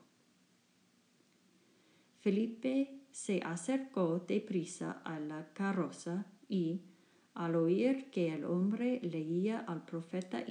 Felipe 2.20 3.03
se 3.14 3.40
acercó 3.44 4.18
deprisa 4.18 5.00
a 5.04 5.20
la 5.20 5.52
carroza 5.52 6.26
y, 6.48 6.80
al 7.32 7.54
oír 7.54 8.10
que 8.10 8.34
el 8.34 8.44
hombre 8.44 8.98
leía 9.04 9.60
al 9.60 9.84
profeta 9.84 10.44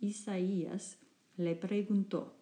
Isaías, 0.00 0.98
le 1.36 1.54
preguntó, 1.54 2.34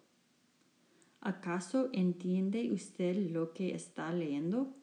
¿Acaso 1.21 1.89
entiende 1.93 2.71
usted 2.71 3.29
lo 3.29 3.53
que 3.53 3.75
está 3.75 4.11
leyendo? 4.11 4.73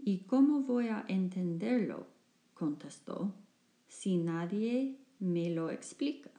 ¿Y 0.00 0.24
cómo 0.24 0.62
voy 0.62 0.88
a 0.88 1.04
entenderlo? 1.06 2.08
contestó, 2.54 3.32
si 3.86 4.16
nadie 4.16 4.98
me 5.20 5.48
lo 5.50 5.70
explica. 5.70 6.31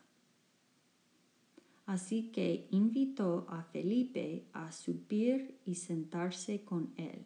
Así 1.86 2.32
que 2.32 2.68
invitó 2.72 3.46
a 3.50 3.64
Felipe 3.64 4.48
a 4.54 4.72
subir 4.72 5.60
y 5.66 5.76
sentarse 5.76 6.64
con 6.64 6.94
él. 6.98 7.26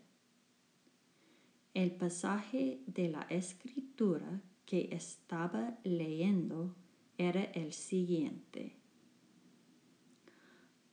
El 1.74 1.91
pasaje 1.91 2.82
de 2.88 3.10
la 3.10 3.22
escritura 3.30 4.41
que 4.66 4.89
estaba 4.91 5.78
leyendo 5.84 6.76
era 7.18 7.43
el 7.43 7.72
siguiente 7.74 8.78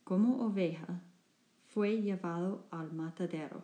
como 0.05 0.45
oveja, 0.45 1.01
fue 1.65 1.99
llevado 1.99 2.67
al 2.69 2.93
matadero, 2.93 3.63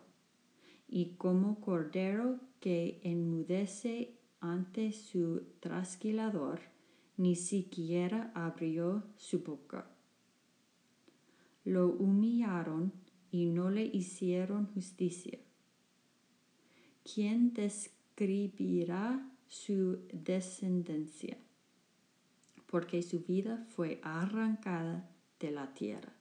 y 0.88 1.14
como 1.14 1.60
cordero 1.60 2.40
que 2.58 3.00
enmudece 3.04 4.18
ante 4.40 4.90
su 4.90 5.46
trasquilador, 5.60 6.60
ni 7.16 7.36
siquiera 7.36 8.32
abrió 8.34 9.04
su 9.16 9.44
boca. 9.44 9.88
Lo 11.64 11.88
humillaron 11.88 12.92
y 13.30 13.46
no 13.46 13.70
le 13.70 13.84
hicieron 13.84 14.66
justicia. 14.66 15.38
¿Quién 17.02 17.52
describirá 17.52 19.28
su 19.48 20.00
descendencia? 20.12 21.36
Porque 22.66 23.02
su 23.02 23.20
vida 23.20 23.66
fue 23.70 24.00
arrancada 24.02 25.08
de 25.40 25.50
la 25.50 25.72
tierra. 25.74 26.12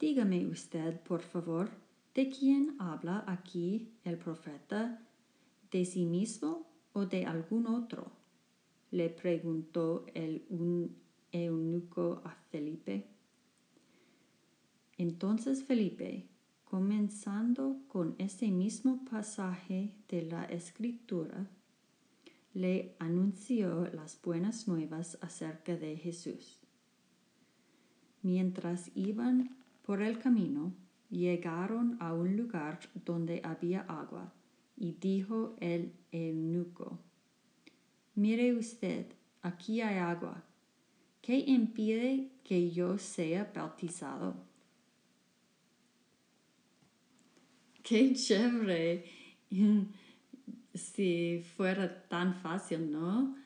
Dígame 0.00 0.46
usted, 0.46 0.98
por 1.02 1.20
favor, 1.20 1.70
¿de 2.14 2.30
quién 2.30 2.74
habla 2.78 3.22
aquí 3.26 3.92
el 4.02 4.16
profeta? 4.16 5.06
¿De 5.70 5.84
sí 5.84 6.06
mismo 6.06 6.66
o 6.94 7.04
de 7.04 7.26
algún 7.26 7.66
otro? 7.66 8.19
Le 8.90 9.08
preguntó 9.10 10.06
el 10.14 10.44
eunuco 11.32 12.22
a 12.24 12.34
Felipe. 12.50 13.06
Entonces 14.98 15.64
Felipe, 15.64 16.28
comenzando 16.64 17.82
con 17.88 18.14
ese 18.18 18.50
mismo 18.50 19.04
pasaje 19.04 19.94
de 20.08 20.22
la 20.22 20.44
escritura, 20.44 21.48
le 22.52 22.96
anunció 22.98 23.86
las 23.92 24.20
buenas 24.20 24.66
nuevas 24.66 25.18
acerca 25.20 25.76
de 25.76 25.96
Jesús. 25.96 26.60
Mientras 28.22 28.90
iban 28.94 29.56
por 29.82 30.02
el 30.02 30.18
camino 30.18 30.74
llegaron 31.10 31.96
a 32.00 32.12
un 32.12 32.36
lugar 32.36 32.80
donde 33.04 33.40
había 33.44 33.80
agua, 33.82 34.32
y 34.76 34.92
dijo 34.92 35.56
el 35.60 35.92
eunuco, 36.10 36.98
Mire 38.14 38.54
usted, 38.54 39.06
aquí 39.42 39.80
hay 39.80 39.98
agua. 39.98 40.44
¿Qué 41.22 41.36
impide 41.38 42.30
que 42.44 42.70
yo 42.70 42.98
sea 42.98 43.50
bautizado? 43.54 44.34
Qué 47.82 48.14
chévere. 48.14 49.04
si 50.74 51.44
fuera 51.56 52.08
tan 52.08 52.34
fácil, 52.34 52.90
¿no? 52.90 53.36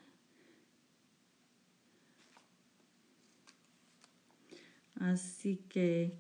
Así 4.97 5.57
que 5.69 6.19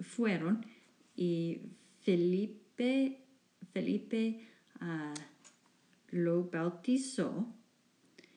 fueron 0.00 0.64
y 1.16 1.60
Felipe, 2.02 3.24
Felipe 3.72 4.46
lo 6.10 6.44
bautizó 6.50 7.46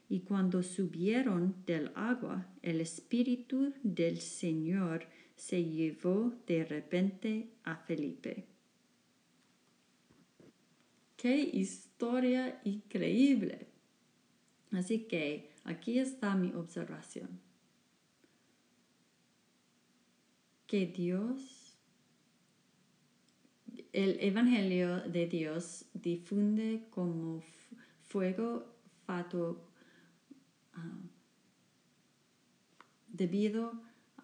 y 0.10 0.22
cuando 0.22 0.62
subieron 0.62 1.56
del 1.66 1.92
agua, 1.96 2.46
el 2.62 2.82
Espíritu 2.82 3.74
del 3.82 4.20
Señor 4.20 5.08
se 5.36 5.64
llevó 5.64 6.34
de 6.46 6.66
repente 6.66 7.50
a 7.64 7.78
Felipe. 7.78 8.46
¡Qué 11.16 11.38
historia 11.38 12.60
increíble! 12.64 13.68
Así 14.72 15.04
que 15.04 15.52
aquí 15.64 16.00
está 16.00 16.36
mi 16.36 16.54
observación. 16.54 17.40
Que 20.68 20.88
Dios, 20.88 21.61
el 23.94 24.18
Evangelio 24.22 25.02
de 25.02 25.28
Dios 25.28 25.86
difunde 25.94 26.84
como 26.90 27.44
fuego 28.08 28.66
fato 29.06 29.62
ah, 30.74 31.00
debido 33.08 33.74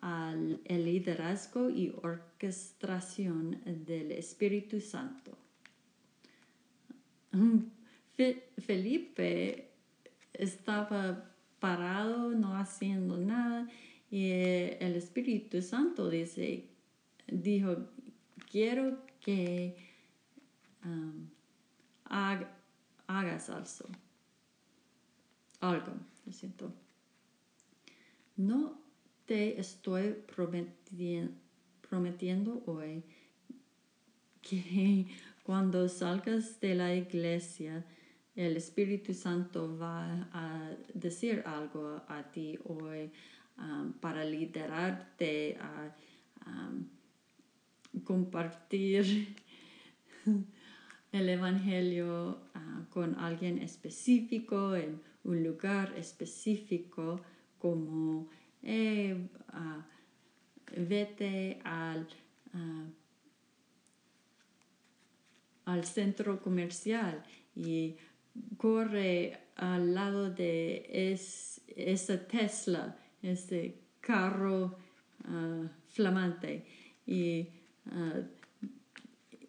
al 0.01 0.61
liderazgo 0.68 1.70
y 1.70 1.93
orquestación 2.01 3.61
del 3.86 4.11
Espíritu 4.11 4.80
Santo. 4.80 5.38
Felipe 8.57 9.70
estaba 10.34 11.32
parado, 11.59 12.32
no 12.32 12.55
haciendo 12.55 13.18
nada, 13.18 13.70
y 14.09 14.30
el 14.32 14.95
Espíritu 14.95 15.61
Santo 15.61 16.09
dice, 16.09 16.65
dijo, 17.28 17.78
quiero 18.49 19.06
que 19.28 19.75
um, 20.86 21.28
hagas 22.05 23.49
algo. 23.49 23.89
Algo, 25.59 25.91
lo 26.25 26.32
siento. 26.32 26.71
No 28.38 28.80
te 29.25 29.59
estoy 29.59 30.15
prometiendo 31.82 32.63
hoy 32.67 33.03
que 34.41 35.07
cuando 35.43 35.89
salgas 35.89 36.61
de 36.61 36.75
la 36.75 36.95
iglesia, 36.95 37.84
el 38.34 38.55
Espíritu 38.55 39.13
Santo 39.13 39.78
va 39.78 40.30
a 40.32 40.71
decir 40.93 41.43
algo 41.45 42.01
a 42.07 42.23
ti 42.32 42.57
hoy 42.63 43.11
um, 43.57 43.91
para 43.91 44.23
liderarte 44.23 45.57
a 45.59 45.93
um, 46.45 46.96
compartir 48.03 49.35
el 51.11 51.29
Evangelio 51.29 52.41
uh, 52.55 52.89
con 52.89 53.15
alguien 53.15 53.59
específico 53.59 54.75
en 54.75 55.01
un 55.23 55.43
lugar 55.43 55.93
específico 55.97 57.21
como 57.59 58.29
eh, 58.63 59.27
vete 60.75 61.59
al, 61.63 62.07
al 65.65 65.85
centro 65.85 66.41
comercial 66.41 67.23
y 67.55 67.97
corre 68.57 69.37
al 69.55 69.93
lado 69.93 70.29
de 70.29 70.85
es, 70.89 71.61
esa 71.75 72.27
Tesla, 72.27 72.97
ese 73.21 73.79
carro 73.99 74.77
ah, 75.25 75.63
flamante. 75.87 76.65
Y, 77.05 77.49
ah, 77.91 78.21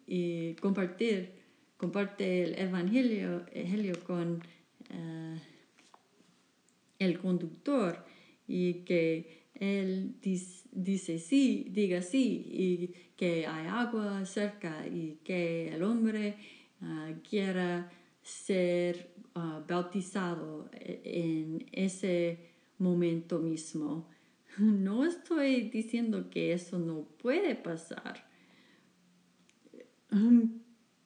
y, 0.07 0.53
compartir, 0.55 1.33
comparte 1.77 2.43
el 2.43 2.59
evangelio, 2.59 3.45
evangelio 3.51 4.03
con 4.03 4.41
ah, 4.91 5.37
el 6.99 7.19
conductor 7.19 8.03
y 8.47 8.85
que 8.85 9.39
él 9.55 10.15
dice, 10.21 11.19
sí, 11.19 11.67
diga 11.69 12.01
sí, 12.01 12.45
y 12.49 12.93
que 13.15 13.45
hay 13.45 13.67
agua 13.67 14.25
cerca 14.25 14.87
y 14.87 15.19
que 15.23 15.73
el 15.73 15.83
hombre 15.83 16.37
uh, 16.81 17.13
quiera 17.29 17.91
ser 18.23 19.09
bautizado 19.67 20.69
en 20.73 21.65
ese 21.71 22.49
momento 22.77 23.39
mismo. 23.39 24.07
No 24.57 25.05
estoy 25.05 25.69
diciendo 25.69 26.29
que 26.29 26.53
eso 26.53 26.79
no 26.79 27.07
puede 27.21 27.55
pasar, 27.55 28.28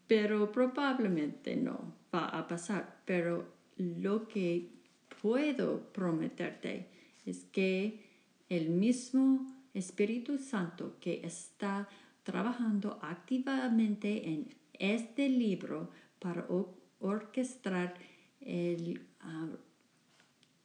pero 0.08 0.52
probablemente 0.52 1.56
no 1.56 1.94
va 2.14 2.28
a 2.28 2.48
pasar. 2.48 3.02
Pero 3.06 3.54
lo 3.78 4.28
que 4.28 4.70
puedo 5.22 5.92
prometerte 5.92 6.88
es 7.26 7.46
que 7.46 8.04
el 8.50 8.70
mismo 8.70 9.48
Espíritu 9.74 10.38
Santo 10.38 10.98
que 11.00 11.22
está 11.26 11.88
trabajando 12.24 13.00
activamente 13.02 14.30
en 14.30 14.48
este 14.74 15.30
libro 15.30 15.90
para 16.20 16.46
orquestar 17.00 17.96
el, 18.40 19.02
ah, 19.22 19.48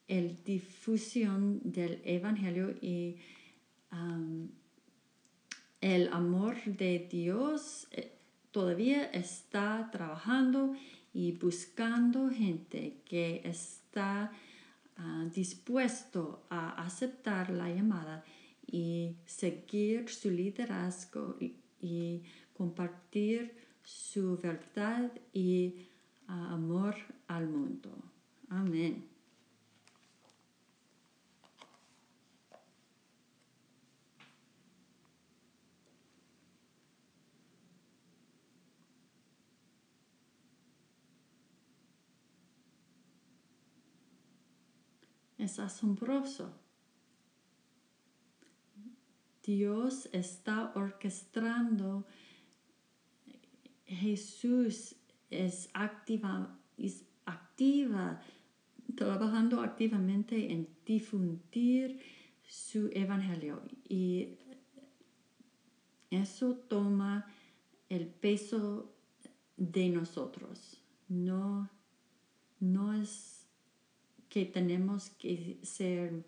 el 0.07 0.43
difusión 0.45 1.61
del 1.65 2.01
Evangelio 2.05 2.75
y 2.81 3.17
el 5.81 6.09
amor 6.13 6.63
de 6.65 7.09
Dios 7.11 7.89
eh, 7.93 8.18
todavía 8.59 9.05
está 9.13 9.89
trabajando 9.93 10.75
y 11.13 11.33
buscando 11.33 12.29
gente 12.31 13.03
que 13.05 13.41
está 13.45 14.33
Ah, 15.01 15.25
dispuesto 15.33 16.43
a 16.51 16.71
aceptar 16.85 17.51
la 17.51 17.69
llamada 17.71 18.25
y 18.67 19.15
seguir 19.25 20.09
su 20.09 20.29
liderazgo 20.29 21.37
y, 21.41 22.23
compartir 22.53 23.55
su 23.85 24.37
verdad 24.37 25.13
y 25.33 25.87
ah, 26.27 26.55
amor 26.55 26.97
al 27.29 27.49
mundo. 27.49 27.91
Amén. 28.49 29.18
Es 45.39 45.59
asombroso. 45.59 46.53
Dios 49.43 50.11
está 50.13 50.73
orquestando, 50.75 52.05
Jesús 53.87 54.97
es 55.31 55.71
activa, 55.73 56.59
es 56.77 57.07
activa, 57.25 58.21
trabajando 58.95 59.63
activamente 59.63 60.53
en 60.53 60.69
difundir 60.85 62.01
su 62.47 62.91
evangelio 62.93 63.63
y 63.89 64.37
eso 66.11 66.55
toma 66.55 67.27
el 67.89 68.07
peso 68.07 68.93
de 69.57 69.89
nosotros. 69.89 70.83
No, 71.09 71.71
no 72.61 72.93
es 72.95 73.38
que 74.39 74.45
tenemos 74.45 75.11
que 75.11 75.59
ser 75.65 76.25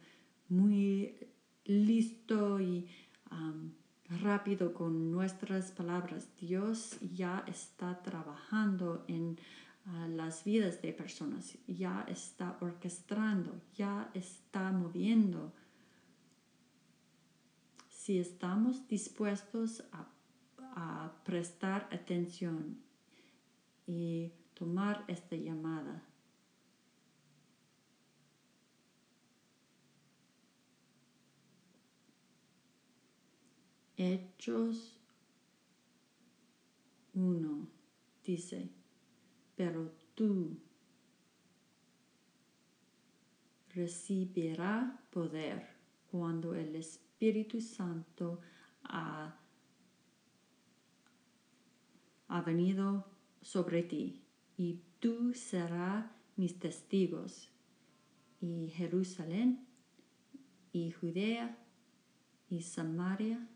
muy 0.49 1.15
listo 1.65 2.61
y 2.61 2.89
rápido 4.21 4.75
con 4.75 5.13
nuestras 5.13 5.71
palabras. 5.71 6.27
Dios 6.41 6.97
ya 7.15 7.45
está 7.47 8.03
trabajando 8.03 9.05
en 9.07 9.39
ah, 9.87 10.09
las 10.09 10.43
vidas 10.43 10.83
de 10.83 10.93
personas, 10.93 11.57
ya 11.69 12.05
está 12.09 12.59
orquestando, 12.61 13.53
ya 13.77 14.11
está 14.13 14.73
moviendo. 14.73 15.53
Si 17.89 18.19
estamos 18.19 18.89
dispuestos 18.89 19.85
a 20.75 21.13
prestar 21.25 21.89
atención 21.93 22.77
y 23.87 24.33
tomar 24.55 25.05
esta 25.07 25.37
llamada, 25.37 26.03
Hechos 34.03 34.99
1 37.13 37.69
dice, 38.25 38.71
pero 39.55 39.93
tú 40.15 40.57
recibirás 43.75 44.99
poder 45.11 45.77
cuando 46.11 46.55
el 46.55 46.77
Espíritu 46.77 47.61
Santo 47.61 48.41
ha, 48.85 49.39
ha 52.29 52.41
venido 52.41 53.05
sobre 53.43 53.83
ti 53.83 54.23
y 54.57 54.81
tú 54.99 55.35
serás 55.35 56.07
mis 56.37 56.59
testigos 56.59 57.51
y 58.41 58.71
Jerusalén 58.71 59.67
y 60.73 60.91
Judea 60.91 61.59
y 62.49 62.63
Samaria 62.63 63.47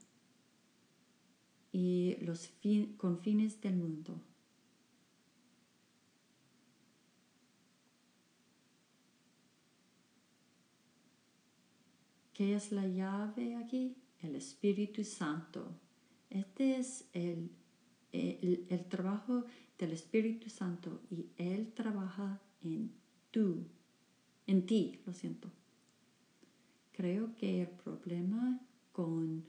y 1.75 2.15
los 2.21 2.53
confines 2.99 3.61
del 3.61 3.75
mundo. 3.75 4.21
¿Qué 12.33 12.55
es 12.55 12.71
la 12.71 12.87
llave 12.87 13.57
aquí? 13.57 13.97
El 14.23 14.37
Espíritu 14.37 15.03
Santo. 15.03 15.67
Este 16.31 16.77
es 16.77 17.09
el, 17.13 17.51
el, 18.13 18.67
el 18.71 18.85
trabajo 18.85 19.45
del 19.77 19.91
Espíritu 19.91 20.51
Santo 20.51 21.03
y 21.11 21.27
Él 21.37 21.73
trabaja 21.75 22.41
en 22.63 22.93
tú, 23.33 23.67
en 24.47 24.65
ti, 24.65 25.01
lo 25.05 25.13
siento. 25.13 25.51
Creo 26.93 27.35
que 27.35 27.63
el 27.63 27.69
problema 27.69 28.61
con 28.93 29.45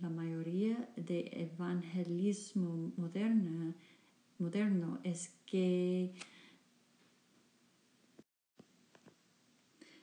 la 0.00 0.08
mayoría 0.08 0.88
de 0.96 1.30
evangelismo 1.32 2.92
moderno, 2.96 3.74
es 5.02 5.28
que 5.46 6.12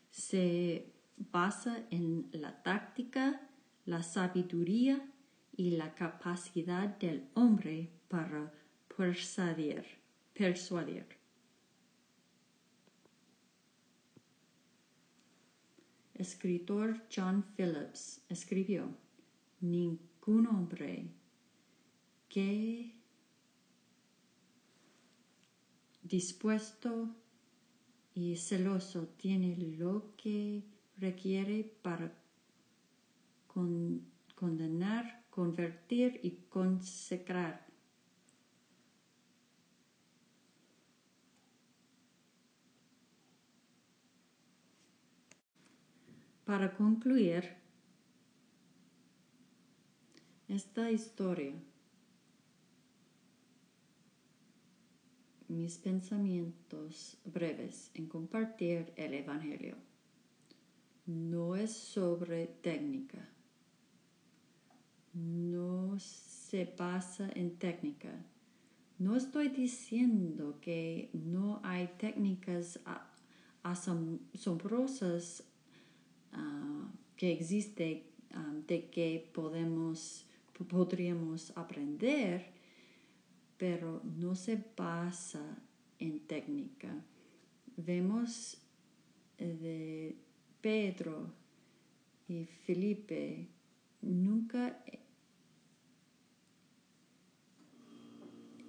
se 0.09 0.91
basa 1.17 1.85
en 1.89 2.29
la 2.31 2.63
táctica, 2.63 3.41
la 3.85 4.03
sabiduría 4.03 5.05
y 5.55 5.71
la 5.71 5.93
capacidad 5.93 6.87
del 6.97 7.27
hombre 7.33 7.89
para 8.07 8.53
persuadir. 8.95 9.85
persuadir. 10.33 11.05
Escritor 16.15 17.01
John 17.09 17.43
Phillips 17.55 18.21
escribió, 18.29 18.95
ningún 19.61 20.47
hombre 20.47 21.11
que 22.27 22.95
dispuesto 26.03 27.15
y 28.13 28.35
celoso 28.35 29.07
tiene 29.17 29.55
lo 29.77 30.15
que 30.17 30.63
requiere 30.97 31.63
para 31.81 32.11
condenar, 34.35 35.25
convertir 35.29 36.19
y 36.23 36.31
consecrar. 36.49 37.65
Para 46.45 46.75
concluir 46.75 47.60
esta 50.53 50.91
historia, 50.91 51.53
mis 55.47 55.77
pensamientos 55.77 57.17
breves 57.25 57.91
en 57.93 58.07
compartir 58.07 58.93
el 58.95 59.13
Evangelio 59.13 59.75
no 61.05 61.55
es 61.55 61.71
sobre 61.71 62.47
técnica, 62.47 63.27
no 65.13 65.99
se 65.99 66.65
basa 66.77 67.29
en 67.33 67.57
técnica. 67.57 68.11
No 68.97 69.15
estoy 69.15 69.49
diciendo 69.49 70.59
que 70.61 71.09
no 71.13 71.59
hay 71.63 71.87
técnicas 71.97 72.79
asombrosas 73.63 75.43
uh, 76.33 76.87
que 77.15 77.31
existen 77.31 78.03
um, 78.35 78.61
de 78.65 78.89
que 78.89 79.29
podemos, 79.33 80.25
podríamos 80.67 81.55
aprender, 81.55 82.45
pero 83.57 84.01
no 84.03 84.35
se 84.35 84.63
basa 84.75 85.57
en 85.99 86.19
técnica. 86.21 86.89
Vemos 87.77 88.57
eh, 89.37 89.57
de 89.61 90.15
Pedro 90.61 91.33
y 92.27 92.45
Felipe 92.65 93.47
nunca 94.01 94.83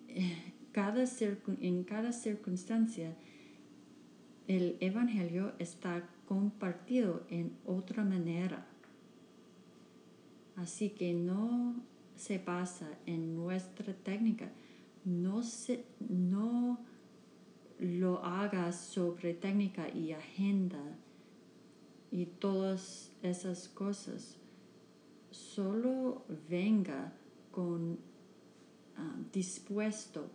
eh, 0.08 0.52
cada 0.72 1.04
en 1.60 1.84
cada 1.84 2.12
circunstancia 2.12 3.16
el 4.48 4.76
Evangelio 4.80 5.52
está 5.58 6.08
compartido 6.26 7.24
en 7.30 7.56
otra 7.64 8.04
manera. 8.04 8.66
Así 10.56 10.90
que 10.90 11.14
no 11.14 11.76
se 12.14 12.38
basa 12.38 12.88
en 13.06 13.34
nuestra 13.34 13.94
técnica, 13.94 14.50
no, 15.04 15.42
se, 15.42 15.84
no 16.08 16.78
lo 17.78 18.24
hagas 18.24 18.76
sobre 18.76 19.34
técnica 19.34 19.88
y 19.88 20.12
agenda 20.12 20.82
y 22.10 22.26
todas 22.26 23.10
esas 23.22 23.68
cosas. 23.68 24.36
Solo 25.30 26.22
venga 26.48 27.12
con 27.50 27.98
ah, 28.96 29.16
dispuesto 29.32 30.28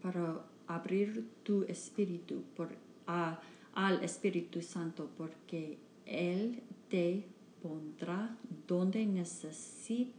para 0.00 0.44
abrir 0.66 1.28
tu 1.42 1.64
espíritu 1.64 2.42
por, 2.54 2.70
al 3.06 4.02
Espíritu 4.02 4.62
Santo 4.62 5.10
porque 5.16 5.78
Él 6.06 6.62
te 6.88 7.26
pondrá 7.66 8.36
donde 8.66 9.06
necesites 9.06 10.14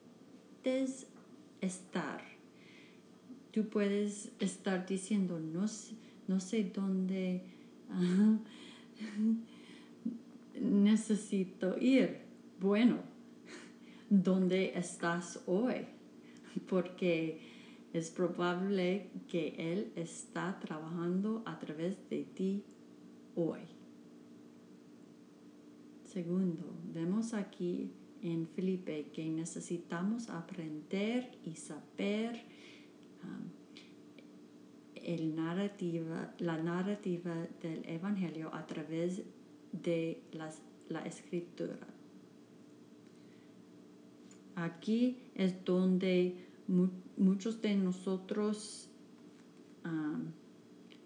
estar. 1.62 2.22
Tú 3.52 3.70
puedes 3.70 4.32
estar 4.40 4.86
diciendo, 4.86 5.40
no, 5.40 5.66
no 6.28 6.40
sé 6.40 6.64
dónde 6.66 7.44
necesito 10.62 11.78
ir. 11.80 12.22
Bueno, 12.60 12.98
¿dónde 14.10 14.74
estás 14.76 15.42
hoy? 15.46 15.88
Porque 16.68 17.40
es 17.94 18.12
probable 18.12 19.10
que 19.28 19.56
Él 19.58 19.92
está 19.96 20.60
trabajando 20.60 21.44
a 21.46 21.58
través 21.60 21.98
de 22.10 22.24
ti 22.24 22.64
hoy. 23.36 23.77
Segundo, 26.18 26.64
vemos 26.96 27.36
aquí 27.36 27.92
en 28.24 28.48
Felipe 28.48 29.12
que 29.14 29.30
necesitamos 29.30 30.32
aprender 30.32 31.30
y 31.46 31.54
saber 31.54 32.42
um, 33.24 33.52
la 36.40 36.58
narrativa 36.58 37.36
del 37.62 37.88
Evangelio 37.88 38.50
a 38.52 38.66
través 38.66 39.22
de 39.72 40.20
la 40.90 41.06
escritura. 41.06 41.86
Aquí 44.56 45.18
es 45.36 45.64
donde 45.64 46.34
muchos 47.16 47.62
de 47.62 47.76
nosotros 47.76 48.90
um, 49.86 50.32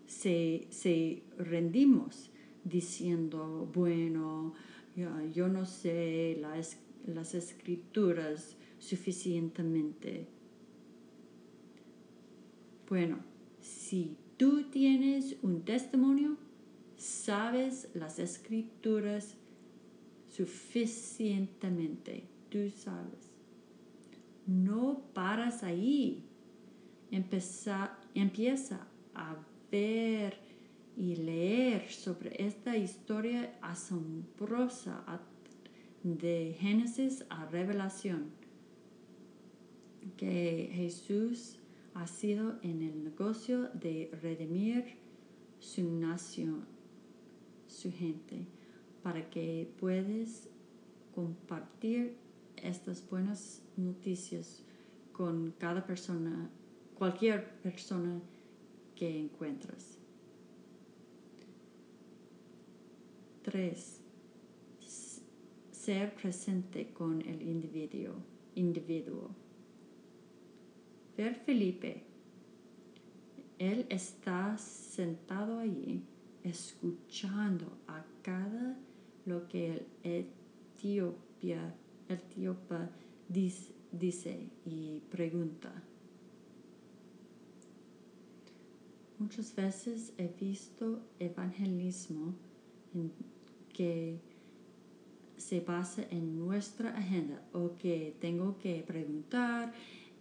se, 0.08 1.22
rendimos 1.38 2.30
diciendo, 2.64 3.70
bueno, 3.74 4.54
yo, 4.96 5.48
no 5.48 5.66
sé 5.66 6.42
las 7.06 7.34
escrituras 7.36 8.58
suficientemente. 8.80 10.28
Bueno, 12.90 13.20
si 13.62 14.18
tú 14.38 14.64
tienes 14.70 15.38
un 15.42 15.62
testimonio, 15.64 16.36
sabes 16.98 17.90
las 17.94 18.20
escrituras 18.20 19.38
suficientemente, 20.28 22.26
tú 22.50 22.70
sabes. 22.70 23.32
No 24.46 25.04
paras 25.14 25.64
ahí. 25.64 26.26
Empieza, 27.12 27.98
empieza 28.14 28.88
a 29.14 29.38
ver 29.72 30.38
y 30.98 31.16
leer 31.16 31.90
sobre 31.90 32.44
esta 32.44 32.78
historia 32.78 33.58
asombrosa 33.62 35.04
de 36.04 36.56
Génesis 36.60 37.26
a 37.30 37.46
Revelación, 37.46 38.32
que 40.18 40.70
Jesús 40.74 41.58
ha 41.94 42.08
sido 42.08 42.58
en 42.64 42.82
el 42.82 43.04
negocio 43.04 43.70
de 43.74 44.10
redimir 44.22 44.98
su 45.60 45.84
nación, 46.00 46.66
su 47.68 47.92
gente, 47.92 48.48
para 49.04 49.30
que 49.30 49.72
puedas 49.80 50.48
compartir 51.14 52.16
estas 52.56 53.08
buenas 53.10 53.62
noticias 53.76 54.64
con 55.12 55.54
cada 55.58 55.86
persona, 55.86 56.50
cualquier 56.96 57.60
persona 57.62 58.22
que 58.96 59.20
encuentras. 59.20 59.91
3. 63.44 64.02
Ser 65.72 66.14
presente 66.14 66.92
con 66.94 67.22
el 67.22 67.42
individuo. 67.42 68.16
individuo. 68.56 69.30
Ver 71.18 71.36
Felipe. 71.36 72.04
Él 73.58 73.86
está 73.90 74.58
sentado 74.58 75.60
allí 75.60 76.04
escuchando 76.44 77.78
a 77.88 78.04
cada 78.24 78.78
lo 79.26 79.48
que 79.48 79.86
el 80.04 80.26
Etiopía, 80.84 81.76
etíope 82.10 82.90
dice, 83.30 83.72
dice 83.92 84.50
y 84.66 85.00
pregunta. 85.12 85.72
Muchas 89.20 89.56
veces 89.56 90.14
he 90.18 90.28
visto 90.28 91.04
evangelismo 91.20 92.34
en 92.96 93.12
que 93.82 94.20
se 95.38 95.60
basa 95.62 96.04
en 96.12 96.38
nuestra 96.38 96.96
agenda 96.96 97.42
o 97.52 97.76
que 97.82 98.16
tengo 98.22 98.60
que 98.60 98.84
preguntar 98.86 99.74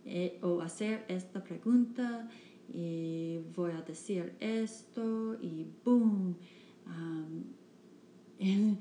eh, 0.07 0.39
o 0.41 0.63
hacer 0.63 1.05
esta 1.09 1.45
pregunta 1.45 2.27
y 2.73 3.41
voy 3.55 3.73
a 3.73 3.83
decir 3.83 4.33
esto 4.41 5.37
y 5.43 5.67
boom. 5.85 6.37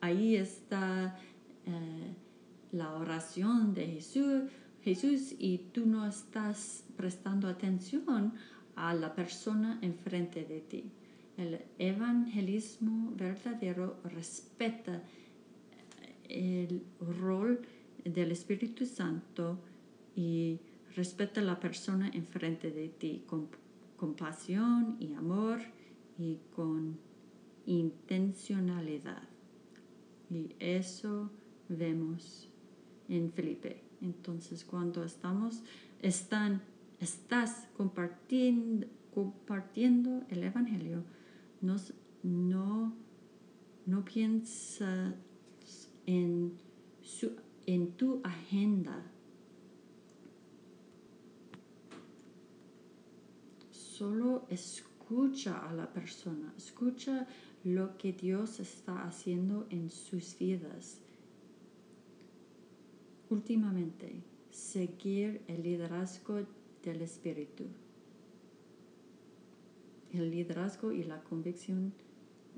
ahí 0.00 0.36
está 0.36 1.18
eh, 1.66 2.14
la 2.70 2.94
oración 2.94 3.74
de 3.74 3.86
Jesús, 3.88 4.42
Jesús 4.82 5.34
y 5.36 5.58
tú 5.74 5.84
no 5.84 6.06
estás 6.06 6.84
prestando 6.96 7.48
atención 7.48 8.34
a 8.76 8.94
la 8.94 9.16
persona 9.16 9.80
enfrente 9.82 10.44
de 10.44 10.60
ti. 10.60 10.92
El 11.38 11.60
evangelismo 11.78 13.12
verdadero 13.14 14.00
respeta 14.02 15.04
el 16.28 16.82
rol 16.98 17.60
del 18.04 18.32
Espíritu 18.32 18.84
Santo 18.84 19.60
y 20.16 20.58
respeta 20.96 21.40
la 21.40 21.60
persona 21.60 22.10
enfrente 22.12 22.72
de 22.72 22.88
ti 22.88 23.22
con 23.24 23.48
compasión 23.96 24.96
y 24.98 25.14
amor 25.14 25.60
y 26.18 26.38
con 26.56 26.98
intencionalidad. 27.66 29.22
Y 30.30 30.56
eso 30.58 31.30
vemos 31.68 32.48
en 33.08 33.30
Felipe. 33.30 33.84
Entonces, 34.02 34.64
cuando 34.64 35.04
estamos, 35.04 35.62
están, 36.02 36.62
estás 36.98 37.68
compartiendo, 37.76 38.88
compartiendo 39.14 40.24
el 40.30 40.42
Evangelio, 40.42 41.04
no, 41.60 42.92
no 43.86 44.04
piensas 44.04 45.14
en, 46.06 46.52
su, 47.02 47.32
en 47.66 47.92
tu 47.92 48.20
agenda. 48.24 49.04
Solo 53.70 54.46
escucha 54.48 55.68
a 55.68 55.72
la 55.74 55.92
persona, 55.92 56.54
escucha 56.56 57.26
lo 57.64 57.98
que 57.98 58.12
Dios 58.12 58.60
está 58.60 59.04
haciendo 59.04 59.66
en 59.70 59.90
sus 59.90 60.38
vidas. 60.38 61.00
Últimamente, 63.28 64.22
seguir 64.50 65.42
el 65.48 65.62
liderazgo 65.62 66.46
del 66.82 67.02
Espíritu 67.02 67.64
el 70.12 70.30
liderazgo 70.30 70.92
y 70.92 71.04
la 71.04 71.22
convicción 71.22 71.92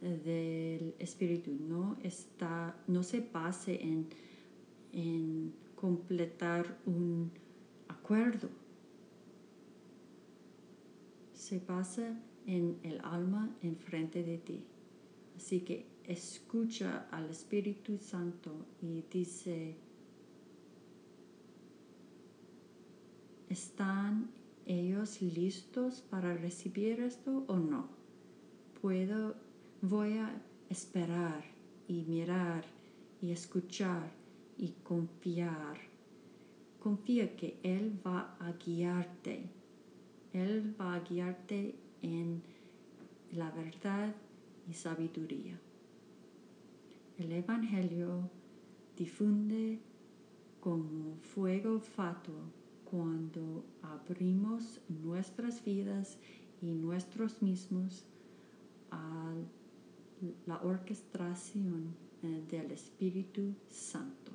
eh, 0.02 0.20
del 0.24 0.94
espíritu 0.98 1.52
no 1.52 1.98
está 2.02 2.76
no 2.86 3.02
se 3.02 3.20
base 3.20 3.82
en, 3.82 4.08
en 4.92 5.52
completar 5.74 6.78
un 6.86 7.30
acuerdo. 7.88 8.48
Se 11.32 11.58
basa 11.58 12.18
en 12.46 12.78
el 12.82 13.00
alma 13.02 13.50
enfrente 13.62 14.22
de 14.22 14.38
ti. 14.38 14.64
Así 15.36 15.60
que 15.60 15.86
escucha 16.04 17.06
al 17.10 17.30
Espíritu 17.30 17.98
Santo 17.98 18.66
y 18.82 19.04
dice 19.10 19.76
están 23.48 24.30
ellos 24.66 25.20
listos 25.22 26.00
para 26.00 26.34
recibir 26.34 27.00
esto 27.00 27.44
o 27.46 27.56
no. 27.56 27.88
Puedo, 28.80 29.34
voy 29.82 30.18
a 30.18 30.30
esperar 30.68 31.44
y 31.88 32.02
mirar 32.02 32.64
y 33.20 33.30
escuchar 33.30 34.10
y 34.58 34.68
confiar. 34.84 35.78
Confía 36.78 37.36
que 37.36 37.58
Él 37.62 37.98
va 38.06 38.36
a 38.40 38.52
guiarte. 38.52 39.48
Él 40.32 40.74
va 40.80 40.94
a 40.94 41.00
guiarte 41.00 41.74
en 42.02 42.42
la 43.32 43.50
verdad 43.50 44.14
y 44.68 44.72
sabiduría. 44.72 45.58
El 47.18 47.32
Evangelio 47.32 48.30
difunde 48.96 49.78
como 50.60 51.16
fuego 51.22 51.80
fatuo 51.80 52.59
cuando 52.90 53.64
abrimos 53.82 54.80
nuestras 54.88 55.64
vidas 55.64 56.18
y 56.60 56.72
nuestros 56.72 57.40
mismos 57.40 58.04
a 58.90 59.32
la 60.46 60.60
orquestación 60.62 61.94
eh, 62.22 62.42
del 62.50 62.72
Espíritu 62.72 63.54
Santo. 63.68 64.32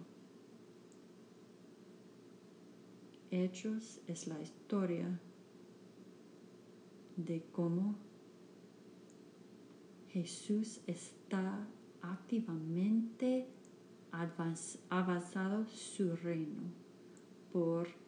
Hechos 3.29 3.99
es 4.07 4.27
la 4.27 4.41
historia 4.41 5.19
de 7.17 7.43
cómo 7.51 7.95
Jesús 10.09 10.79
está 10.87 11.67
activamente 12.01 13.49
avanzado 14.89 15.65
su 15.67 16.15
reino 16.15 16.63
por 17.51 18.04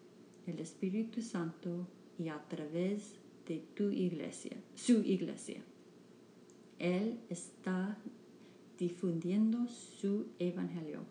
el 0.48 0.60
Espíritu 0.60 1.22
Santo 1.22 1.88
y 2.18 2.30
a 2.30 2.42
través 2.48 3.16
de 3.46 3.60
tu 3.76 3.90
iglesia, 3.90 4.58
su 4.76 5.04
iglesia. 5.04 5.62
Él 6.80 7.20
está 7.30 7.98
difundiendo 8.78 9.68
su 9.68 10.28
evangelio. 10.40 11.02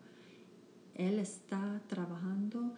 Él 0.95 1.19
está 1.19 1.81
trabajando 1.87 2.73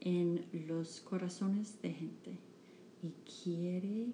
en 0.00 0.44
los 0.66 1.00
corazones 1.00 1.80
de 1.80 1.92
gente 1.92 2.38
y 3.02 3.12
quiere 3.42 4.08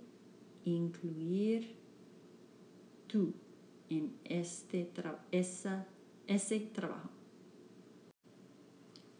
incluir 0.64 1.74
tú 3.06 3.32
en 3.88 4.12
este 4.24 4.90
ese 6.26 6.60
trabajo. 6.60 7.10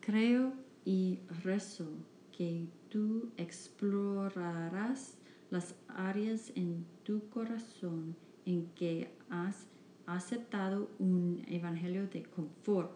Creo 0.01 0.64
y 0.85 1.19
rezo 1.43 1.89
que 2.37 2.67
tú 2.89 3.31
explorarás 3.37 5.17
las 5.51 5.75
áreas 5.89 6.53
en 6.57 6.85
tu 7.05 7.29
corazón 7.29 8.17
en 8.45 8.67
que 8.75 9.11
has 9.31 9.67
aceptado 10.07 10.91
un 10.99 11.43
evangelio 11.49 12.07
de 12.09 12.25
confort 12.25 12.93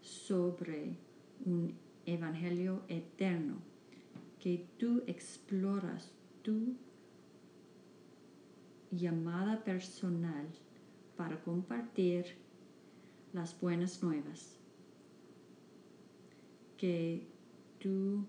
sobre 0.00 0.96
un 1.44 1.74
evangelio 2.06 2.82
eterno, 2.88 3.56
que 4.38 4.66
tú 4.78 5.02
exploras 5.06 6.12
tu 6.42 6.76
llamada 8.90 9.64
personal 9.64 10.46
para 11.16 11.40
compartir 11.42 12.26
las 13.32 13.58
buenas 13.58 14.02
nuevas, 14.02 14.58
que 16.76 17.31
tú 17.82 18.24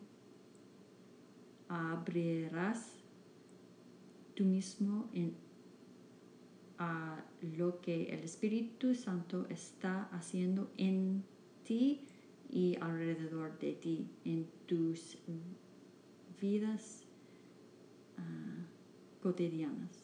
abrirás 1.68 2.98
tú 4.36 4.46
mismo 4.46 5.08
en, 5.14 5.36
a 6.80 7.24
lo 7.56 7.80
que 7.82 8.06
el 8.06 8.24
Espíritu 8.24 8.96
Santo 8.96 9.46
está 9.50 10.06
haciendo 10.12 10.72
en 10.78 11.24
ti 11.64 12.02
y 12.50 12.78
alrededor 12.82 13.60
de 13.60 13.74
ti, 13.74 14.08
en 14.26 14.48
tus 14.66 15.20
vidas 16.42 17.04
ah, 18.18 18.66
cotidianas. 19.22 20.03